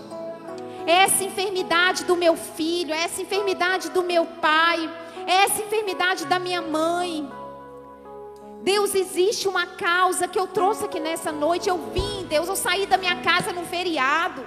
É 0.85 1.03
essa 1.03 1.23
enfermidade 1.23 2.03
do 2.03 2.15
meu 2.15 2.35
filho, 2.35 2.93
é 2.93 3.03
essa 3.03 3.21
enfermidade 3.21 3.89
do 3.89 4.03
meu 4.03 4.25
pai, 4.25 4.87
é 5.25 5.43
essa 5.45 5.61
enfermidade 5.61 6.25
da 6.25 6.37
minha 6.37 6.61
mãe. 6.61 7.27
Deus, 8.65 8.95
existe 8.95 9.47
uma 9.47 9.67
causa 9.67 10.27
que 10.27 10.39
eu 10.39 10.47
trouxe 10.47 10.85
aqui 10.85 10.99
nessa 10.99 11.31
noite. 11.31 11.69
Eu 11.69 11.77
vim, 11.93 12.25
Deus, 12.27 12.47
eu 12.47 12.55
saí 12.55 12.87
da 12.87 12.97
minha 12.97 13.17
casa 13.17 13.53
no 13.53 13.63
feriado. 13.63 14.43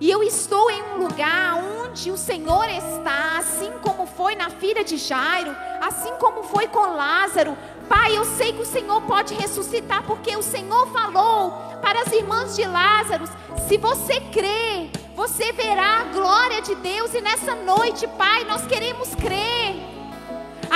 E 0.00 0.10
eu 0.10 0.20
estou 0.24 0.68
em 0.68 0.82
um 0.82 0.96
lugar 0.96 1.54
onde 1.54 2.10
o 2.10 2.16
Senhor 2.16 2.68
está, 2.68 3.38
assim 3.38 3.70
como 3.80 4.04
foi 4.04 4.34
na 4.34 4.50
filha 4.50 4.82
de 4.82 4.96
Jairo, 4.96 5.54
assim 5.80 6.12
como 6.18 6.42
foi 6.42 6.66
com 6.66 6.96
Lázaro. 6.96 7.56
Pai, 7.88 8.18
eu 8.18 8.24
sei 8.24 8.52
que 8.52 8.62
o 8.62 8.66
Senhor 8.66 9.00
pode 9.02 9.32
ressuscitar, 9.34 10.02
porque 10.02 10.36
o 10.36 10.42
Senhor 10.42 10.88
falou 10.88 11.52
para 11.80 12.00
as 12.00 12.12
irmãs 12.12 12.56
de 12.56 12.64
Lázaro: 12.64 13.28
se 13.68 13.76
você 13.76 14.20
crer, 14.32 14.90
você 15.14 15.52
verá 15.52 16.00
a 16.00 16.04
glória 16.12 16.60
de 16.62 16.74
Deus. 16.74 17.14
E 17.14 17.20
nessa 17.20 17.54
noite, 17.54 18.08
Pai, 18.08 18.42
nós 18.42 18.66
queremos 18.66 19.14
crer. 19.14 19.95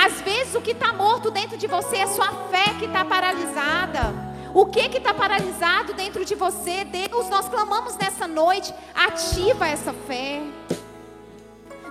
Às 0.02 0.18
vezes 0.22 0.54
o 0.54 0.62
que 0.62 0.70
está 0.70 0.94
morto 0.94 1.30
dentro 1.30 1.58
de 1.58 1.66
você 1.66 1.98
é 1.98 2.06
sua 2.06 2.28
fé 2.50 2.74
que 2.78 2.86
está 2.86 3.04
paralisada. 3.04 4.30
O 4.54 4.64
que 4.64 4.80
está 4.80 5.12
paralisado 5.12 5.92
dentro 5.92 6.24
de 6.24 6.34
você? 6.34 6.84
Deus, 6.84 7.28
nós 7.28 7.50
clamamos 7.50 7.96
nessa 7.98 8.26
noite, 8.26 8.72
ativa 8.94 9.68
essa 9.68 9.92
fé. 9.92 10.40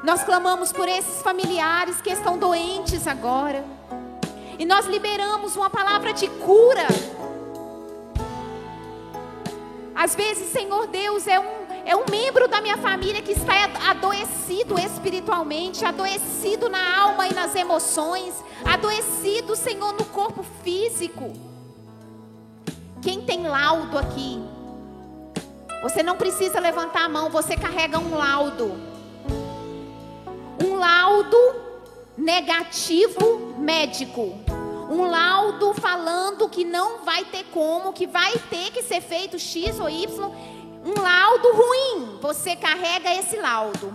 Nós 0.04 0.24
clamamos 0.24 0.72
por 0.72 0.88
esses 0.88 1.22
familiares 1.22 2.02
que 2.02 2.10
estão 2.10 2.36
doentes 2.36 3.06
agora. 3.06 3.64
E 4.58 4.66
nós 4.66 4.88
liberamos 4.88 5.56
uma 5.56 5.70
palavra 5.70 6.12
de 6.12 6.28
cura. 6.28 6.88
Às 9.94 10.16
vezes, 10.16 10.52
Senhor 10.52 10.88
Deus, 10.88 11.28
é 11.28 11.40
um 11.40 11.59
é 11.86 11.96
um 11.96 12.06
membro 12.10 12.48
da 12.48 12.62
minha 12.62 12.78
família 12.78 13.22
que 13.22 13.32
está 13.32 13.54
adoecido 13.90 14.80
espiritualmente, 14.80 15.86
adoecido 15.86 16.70
na 16.70 17.00
alma 17.00 17.28
e 17.28 17.34
nas 17.34 17.56
emoções, 17.56 18.44
adoecido, 18.66 19.56
Senhor, 19.56 19.94
no 19.94 20.06
corpo 20.06 20.44
físico. 20.64 21.34
Quem 23.02 23.22
tem 23.22 23.48
laudo 23.48 23.98
aqui? 23.98 24.42
Você 25.82 26.04
não 26.04 26.18
precisa 26.18 26.60
levantar 26.60 27.06
a 27.06 27.10
mão, 27.10 27.30
você 27.30 27.56
carrega 27.56 27.98
um 27.98 28.16
laudo. 28.16 28.74
Um 30.64 30.76
laudo 30.76 31.38
negativo 32.18 33.56
médico. 33.58 34.38
Um 34.92 35.10
laudo 35.10 35.74
falando 35.76 36.50
que 36.50 36.66
não 36.66 37.06
vai 37.06 37.24
ter 37.26 37.46
como, 37.54 37.94
que 37.94 38.06
vai 38.06 38.34
ter 38.50 38.72
que 38.72 38.84
ser 38.84 39.00
feito 39.02 39.40
X 39.40 39.80
ou 39.80 39.90
Y 39.90 40.32
um 40.84 41.02
laudo 41.02 41.52
ruim, 41.54 42.20
você 42.22 42.56
carrega 42.56 43.14
esse 43.16 43.38
laudo. 43.38 43.94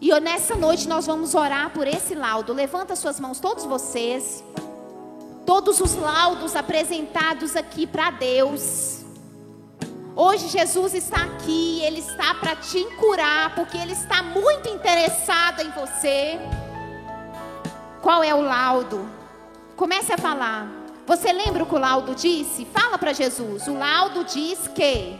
E 0.00 0.12
nessa 0.20 0.56
noite 0.56 0.88
nós 0.88 1.06
vamos 1.06 1.34
orar 1.34 1.70
por 1.70 1.86
esse 1.86 2.14
laudo. 2.14 2.52
Levanta 2.52 2.96
suas 2.96 3.20
mãos, 3.20 3.38
todos 3.38 3.64
vocês. 3.64 4.42
Todos 5.46 5.80
os 5.80 5.94
laudos 5.94 6.56
apresentados 6.56 7.56
aqui 7.56 7.86
para 7.86 8.10
Deus. 8.10 9.00
Hoje 10.14 10.48
Jesus 10.48 10.94
está 10.94 11.22
aqui, 11.22 11.80
Ele 11.82 12.00
está 12.00 12.34
para 12.34 12.54
te 12.56 12.84
curar, 12.96 13.54
porque 13.54 13.76
Ele 13.76 13.92
está 13.92 14.22
muito 14.22 14.68
interessado 14.68 15.60
em 15.60 15.70
você. 15.70 16.38
Qual 18.00 18.22
é 18.22 18.34
o 18.34 18.42
laudo? 18.42 19.08
Comece 19.76 20.12
a 20.12 20.18
falar. 20.18 20.68
Você 21.06 21.32
lembra 21.32 21.62
o 21.62 21.66
que 21.66 21.74
o 21.74 21.78
laudo 21.78 22.14
disse? 22.14 22.64
Fala 22.66 22.98
para 22.98 23.12
Jesus. 23.12 23.66
O 23.66 23.78
laudo 23.78 24.24
diz 24.24 24.68
que 24.68 25.18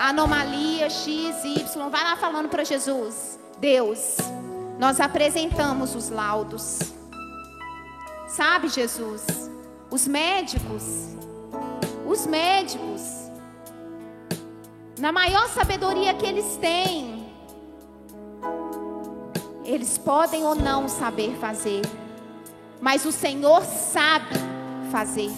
anomalia 0.00 0.88
X, 0.88 1.44
Y. 1.44 1.90
Vai 1.90 2.02
lá 2.02 2.16
falando 2.16 2.48
para 2.48 2.64
Jesus. 2.64 3.38
Deus, 3.58 4.16
nós 4.78 4.98
apresentamos 4.98 5.94
os 5.94 6.08
laudos. 6.08 6.78
Sabe, 8.26 8.68
Jesus, 8.68 9.50
os 9.90 10.08
médicos, 10.08 10.84
os 12.06 12.26
médicos, 12.26 13.02
na 14.98 15.12
maior 15.12 15.48
sabedoria 15.48 16.14
que 16.14 16.24
eles 16.24 16.56
têm, 16.56 17.30
eles 19.64 19.98
podem 19.98 20.44
ou 20.44 20.54
não 20.54 20.88
saber 20.88 21.36
fazer, 21.38 21.82
mas 22.80 23.04
o 23.04 23.12
Senhor 23.12 23.62
sabe 23.64 24.34
fazer, 24.90 25.30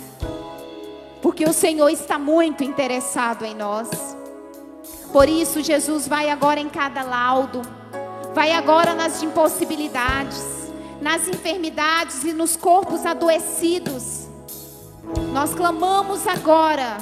porque 1.21 1.45
o 1.45 1.53
Senhor 1.53 1.89
está 1.89 2.19
muito 2.19 2.63
interessado 2.63 3.45
em 3.45 3.55
nós. 3.55 4.22
Por 5.13 5.29
isso, 5.29 5.61
Jesus 5.61 6.09
vai 6.09 6.31
agora 6.31 6.59
em 6.59 6.71
cada 6.71 7.03
laudo, 7.03 7.61
vai 8.35 8.53
agora 8.53 8.95
nas 8.95 9.23
impossibilidades, 9.23 10.43
nas 11.03 11.29
enfermidades 11.29 12.25
e 12.25 12.33
nos 12.33 12.57
corpos 12.57 13.05
adoecidos. 13.05 14.27
Nós 15.31 15.53
clamamos 15.53 16.27
agora, 16.27 16.97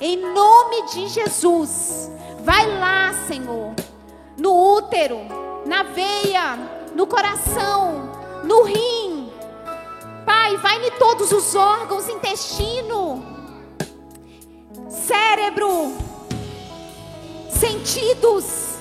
em 0.00 0.16
nome 0.32 0.86
de 0.92 1.08
Jesus. 1.08 2.08
Vai 2.44 2.68
lá, 2.78 3.12
Senhor, 3.26 3.74
no 4.38 4.76
útero, 4.76 5.18
na 5.66 5.82
veia, 5.82 6.56
no 6.94 7.04
coração, 7.04 8.12
no 8.44 8.62
rim. 8.62 9.28
Pai, 10.24 10.56
vai 10.58 10.86
em 10.86 10.92
todos 10.92 11.32
os 11.32 11.56
órgãos, 11.56 12.08
intestino, 12.08 13.24
cérebro 14.88 16.09
sentidos. 17.60 18.78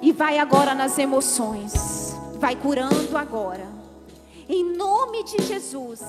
E 0.00 0.12
vai 0.12 0.38
agora 0.38 0.74
nas 0.74 0.98
emoções. 0.98 2.16
Vai 2.38 2.56
curando 2.56 3.16
agora. 3.18 3.68
Em 4.48 4.64
nome 4.64 5.22
de 5.24 5.42
Jesus. 5.42 6.00